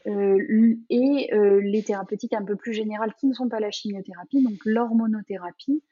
euh, 0.06 0.76
et 0.88 1.30
euh, 1.32 1.60
les 1.60 1.82
thérapeutiques 1.82 2.32
un 2.32 2.44
peu 2.44 2.56
plus 2.56 2.72
générales 2.72 3.12
qui 3.18 3.26
ne 3.26 3.34
sont 3.34 3.48
pas 3.48 3.60
la 3.60 3.70
chimiothérapie, 3.70 4.42
donc 4.42 4.58
l'hormonothérapie, 4.64 5.82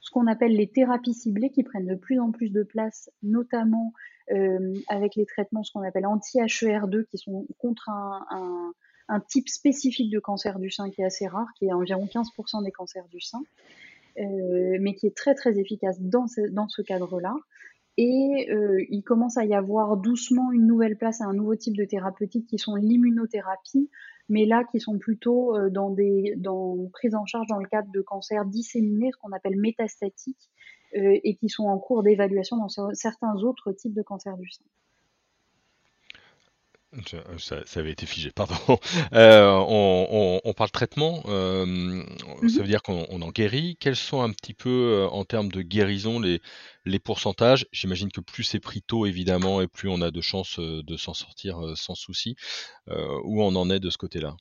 ce 0.00 0.10
qu'on 0.10 0.26
appelle 0.26 0.52
les 0.52 0.68
thérapies 0.68 1.12
ciblées 1.12 1.50
qui 1.50 1.62
prennent 1.62 1.86
de 1.86 1.94
plus 1.94 2.18
en 2.18 2.30
plus 2.30 2.50
de 2.50 2.62
place, 2.62 3.10
notamment 3.22 3.92
euh, 4.30 4.74
avec 4.88 5.16
les 5.16 5.26
traitements, 5.26 5.62
ce 5.62 5.72
qu'on 5.72 5.82
appelle 5.82 6.06
anti-HER2, 6.06 7.04
qui 7.04 7.18
sont 7.18 7.46
contre 7.58 7.90
un, 7.90 8.72
type 9.28 9.48
spécifique 9.48 10.10
de 10.12 10.18
cancer 10.18 10.58
du 10.58 10.70
sein 10.70 10.90
qui 10.90 11.00
est 11.00 11.04
assez 11.04 11.26
rare, 11.26 11.48
qui 11.58 11.66
est 11.66 11.72
environ 11.72 12.06
15% 12.06 12.62
des 12.62 12.70
cancers 12.70 13.08
du 13.08 13.20
sein, 13.20 13.40
mais 14.16 14.94
qui 14.94 15.06
est 15.06 15.16
très 15.16 15.34
très 15.34 15.58
efficace 15.58 15.98
dans 16.00 16.26
ce 16.26 16.82
cadre-là. 16.82 17.34
Et 18.00 18.48
euh, 18.52 18.80
il 18.90 19.02
commence 19.02 19.38
à 19.38 19.44
y 19.44 19.54
avoir 19.54 19.96
doucement 19.96 20.52
une 20.52 20.68
nouvelle 20.68 20.96
place 20.96 21.20
à 21.20 21.24
un 21.24 21.32
nouveau 21.32 21.56
type 21.56 21.76
de 21.76 21.84
thérapeutique 21.84 22.46
qui 22.46 22.56
sont 22.56 22.76
l'immunothérapie, 22.76 23.90
mais 24.28 24.46
là 24.46 24.62
qui 24.70 24.78
sont 24.78 24.98
plutôt 24.98 25.56
euh, 25.56 25.68
dans 25.68 25.90
des 25.90 26.34
dans 26.36 26.76
en 27.12 27.26
charge 27.26 27.48
dans 27.48 27.58
le 27.58 27.66
cadre 27.66 27.90
de 27.90 28.00
cancers 28.00 28.44
disséminés, 28.44 29.10
ce 29.12 29.18
qu'on 29.18 29.32
appelle 29.32 29.56
métastatiques, 29.56 30.48
euh, 30.96 31.18
et 31.24 31.34
qui 31.34 31.48
sont 31.48 31.64
en 31.64 31.80
cours 31.80 32.04
d'évaluation 32.04 32.56
dans 32.56 32.68
certains 32.94 33.34
autres 33.42 33.72
types 33.72 33.94
de 33.94 34.02
cancers 34.02 34.36
du 34.36 34.48
sein. 34.48 34.64
Ça, 37.38 37.62
avait 37.76 37.92
été 37.92 38.06
figé, 38.06 38.30
pardon. 38.30 38.54
Euh, 39.12 39.50
on, 39.68 40.40
on, 40.44 40.52
parle 40.52 40.70
traitement, 40.70 41.22
euh, 41.26 42.02
ça 42.40 42.44
mhm. 42.44 42.58
veut 42.58 42.66
dire 42.66 42.82
qu'on 42.82 43.22
en 43.22 43.30
guérit. 43.30 43.76
Quels 43.80 43.96
sont 43.96 44.22
un 44.22 44.30
petit 44.30 44.54
peu, 44.54 44.68
euh, 44.68 45.08
en 45.08 45.24
termes 45.24 45.50
de 45.50 45.62
guérison, 45.62 46.20
les, 46.20 46.40
les 46.84 46.98
pourcentages? 46.98 47.66
J'imagine 47.72 48.10
que 48.10 48.20
plus 48.20 48.44
c'est 48.44 48.60
pris 48.60 48.82
tôt, 48.82 49.06
évidemment, 49.06 49.60
et 49.60 49.66
plus 49.66 49.88
on 49.88 50.00
a 50.02 50.10
de 50.10 50.20
chances 50.20 50.58
de 50.58 50.96
s'en 50.96 51.14
sortir 51.14 51.60
sans 51.76 51.94
souci. 51.94 52.36
où 52.88 53.42
on 53.42 53.54
en 53.54 53.70
est 53.70 53.80
de 53.80 53.90
ce 53.90 53.98
côté-là? 53.98 54.36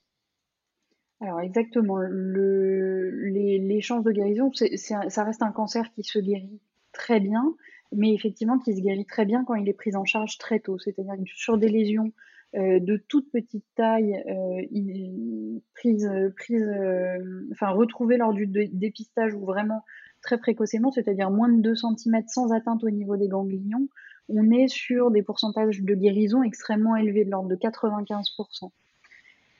Alors 1.21 1.41
exactement, 1.41 1.97
le, 1.97 3.10
les, 3.29 3.60
les 3.60 3.81
chances 3.81 4.03
de 4.03 4.12
guérison, 4.12 4.51
ça 4.53 5.23
reste 5.23 5.41
un 5.41 5.51
cancer 5.51 5.91
qui 5.93 6.03
se 6.03 6.19
guérit 6.19 6.60
très 6.93 7.19
bien, 7.19 7.55
mais 7.91 8.13
effectivement 8.13 8.60
qui 8.60 8.75
se 8.75 8.81
guérit 8.81 9.05
très 9.05 9.25
bien 9.25 9.43
quand 9.45 9.55
il 9.55 9.67
est 9.67 9.73
pris 9.73 9.95
en 9.95 10.05
charge 10.05 10.38
très 10.38 10.60
tôt. 10.60 10.77
C'est-à-dire 10.77 11.15
que 11.15 11.29
sur 11.36 11.57
des 11.57 11.69
lésions 11.69 12.07
euh, 12.07 12.12
de 12.53 12.97
toute 13.07 13.29
petite 13.31 13.65
taille, 13.75 14.23
euh, 14.27 15.60
prise, 15.75 16.10
prise, 16.38 16.63
euh, 16.63 17.47
enfin 17.51 17.69
retrouvée 17.69 18.17
lors 18.17 18.33
du 18.33 18.47
dépistage 18.47 19.33
ou 19.33 19.45
vraiment 19.45 19.83
très 20.21 20.38
précocement, 20.38 20.91
c'est-à-dire 20.91 21.29
moins 21.29 21.49
de 21.49 21.62
2 21.62 21.75
cm 21.75 22.23
sans 22.27 22.51
atteinte 22.51 22.83
au 22.83 22.89
niveau 22.89 23.17
des 23.17 23.27
ganglions, 23.27 23.88
on 24.29 24.49
est 24.51 24.67
sur 24.67 25.12
des 25.12 25.23
pourcentages 25.23 25.81
de 25.81 25.93
guérison 25.93 26.41
extrêmement 26.43 26.95
élevés, 26.95 27.25
de 27.25 27.31
l'ordre 27.31 27.49
de 27.49 27.55
95%. 27.55 28.71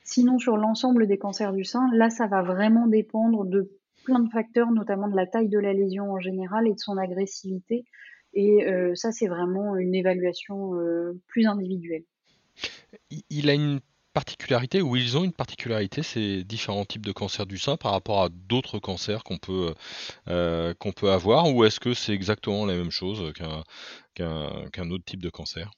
Sinon, 0.04 0.38
sur 0.38 0.56
l'ensemble 0.56 1.06
des 1.06 1.18
cancers 1.18 1.52
du 1.52 1.64
sein, 1.64 1.88
là, 1.92 2.10
ça 2.10 2.26
va 2.26 2.42
vraiment 2.42 2.86
dépendre 2.86 3.44
de 3.44 3.70
plein 4.04 4.20
de 4.20 4.30
facteurs, 4.30 4.70
notamment 4.72 5.08
de 5.08 5.16
la 5.16 5.26
taille 5.26 5.48
de 5.48 5.58
la 5.58 5.72
lésion 5.72 6.12
en 6.12 6.18
général 6.18 6.66
et 6.66 6.72
de 6.72 6.78
son 6.78 6.96
agressivité. 6.96 7.84
Et 8.34 8.66
ça, 8.94 9.12
c'est 9.12 9.26
vraiment 9.26 9.76
une 9.76 9.94
évaluation 9.94 10.72
plus 11.28 11.46
individuelle. 11.46 12.04
Il 13.30 13.50
a 13.50 13.54
une 13.54 13.80
particularité, 14.12 14.82
ou 14.82 14.96
ils 14.96 15.16
ont 15.16 15.24
une 15.24 15.32
particularité, 15.32 16.02
ces 16.02 16.42
différents 16.42 16.84
types 16.84 17.06
de 17.06 17.12
cancers 17.12 17.46
du 17.46 17.58
sein 17.58 17.76
par 17.76 17.92
rapport 17.92 18.22
à 18.22 18.28
d'autres 18.30 18.78
cancers 18.78 19.22
qu'on 19.22 19.38
peut, 19.38 19.74
euh, 20.28 20.74
qu'on 20.74 20.92
peut 20.92 21.10
avoir, 21.10 21.52
ou 21.54 21.64
est-ce 21.64 21.78
que 21.78 21.94
c'est 21.94 22.14
exactement 22.14 22.66
la 22.66 22.74
même 22.74 22.90
chose 22.90 23.32
qu'un 23.34 23.62
qu'un 24.72 24.90
autre 24.90 25.04
type 25.04 25.22
de 25.22 25.30
cancer? 25.30 25.70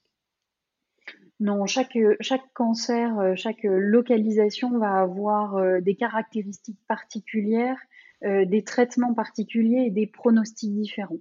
Non, 1.41 1.67
chaque, 1.67 1.97
chaque 2.21 2.53
cancer, 2.53 3.35
chaque 3.35 3.63
localisation 3.63 4.79
va 4.79 5.01
avoir 5.01 5.57
euh, 5.57 5.81
des 5.81 5.95
caractéristiques 5.95 6.79
particulières, 6.87 7.79
euh, 8.25 8.45
des 8.45 8.63
traitements 8.63 9.15
particuliers 9.15 9.85
et 9.87 9.91
des 9.91 10.07
pronostics 10.07 10.75
différents. 10.75 11.17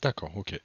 D'accord, 0.00 0.30
ok. 0.36 0.56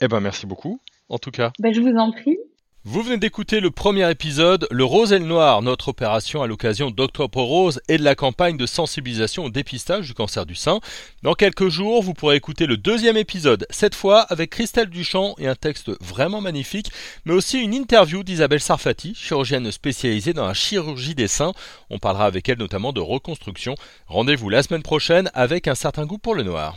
Eh 0.00 0.08
ben 0.08 0.18
merci 0.18 0.46
beaucoup, 0.46 0.80
en 1.08 1.18
tout 1.18 1.30
cas. 1.30 1.52
Ben, 1.60 1.72
je 1.72 1.80
vous 1.80 1.94
en 1.94 2.10
prie. 2.10 2.36
Vous 2.84 3.02
venez 3.02 3.16
d'écouter 3.16 3.60
le 3.60 3.70
premier 3.70 4.10
épisode, 4.10 4.66
Le 4.72 4.82
Rose 4.82 5.12
et 5.12 5.20
le 5.20 5.24
Noir, 5.24 5.62
notre 5.62 5.86
opération 5.86 6.42
à 6.42 6.48
l'occasion 6.48 6.90
d'Octobre 6.90 7.40
Rose 7.40 7.80
et 7.86 7.96
de 7.96 8.02
la 8.02 8.16
campagne 8.16 8.56
de 8.56 8.66
sensibilisation 8.66 9.44
au 9.44 9.50
dépistage 9.50 10.08
du 10.08 10.14
cancer 10.14 10.46
du 10.46 10.56
sein. 10.56 10.80
Dans 11.22 11.34
quelques 11.34 11.68
jours, 11.68 12.02
vous 12.02 12.12
pourrez 12.12 12.34
écouter 12.34 12.66
le 12.66 12.76
deuxième 12.76 13.16
épisode, 13.16 13.68
cette 13.70 13.94
fois 13.94 14.22
avec 14.22 14.50
Christelle 14.50 14.88
Duchamp 14.88 15.36
et 15.38 15.46
un 15.46 15.54
texte 15.54 15.92
vraiment 16.00 16.40
magnifique, 16.40 16.90
mais 17.24 17.34
aussi 17.34 17.60
une 17.60 17.72
interview 17.72 18.24
d'Isabelle 18.24 18.58
Sarfati, 18.58 19.14
chirurgienne 19.14 19.70
spécialisée 19.70 20.32
dans 20.32 20.48
la 20.48 20.54
chirurgie 20.54 21.14
des 21.14 21.28
seins. 21.28 21.52
On 21.88 22.00
parlera 22.00 22.26
avec 22.26 22.48
elle 22.48 22.58
notamment 22.58 22.92
de 22.92 23.00
reconstruction. 23.00 23.76
Rendez-vous 24.08 24.48
la 24.48 24.64
semaine 24.64 24.82
prochaine 24.82 25.30
avec 25.34 25.68
un 25.68 25.76
certain 25.76 26.04
goût 26.04 26.18
pour 26.18 26.34
le 26.34 26.42
noir. 26.42 26.76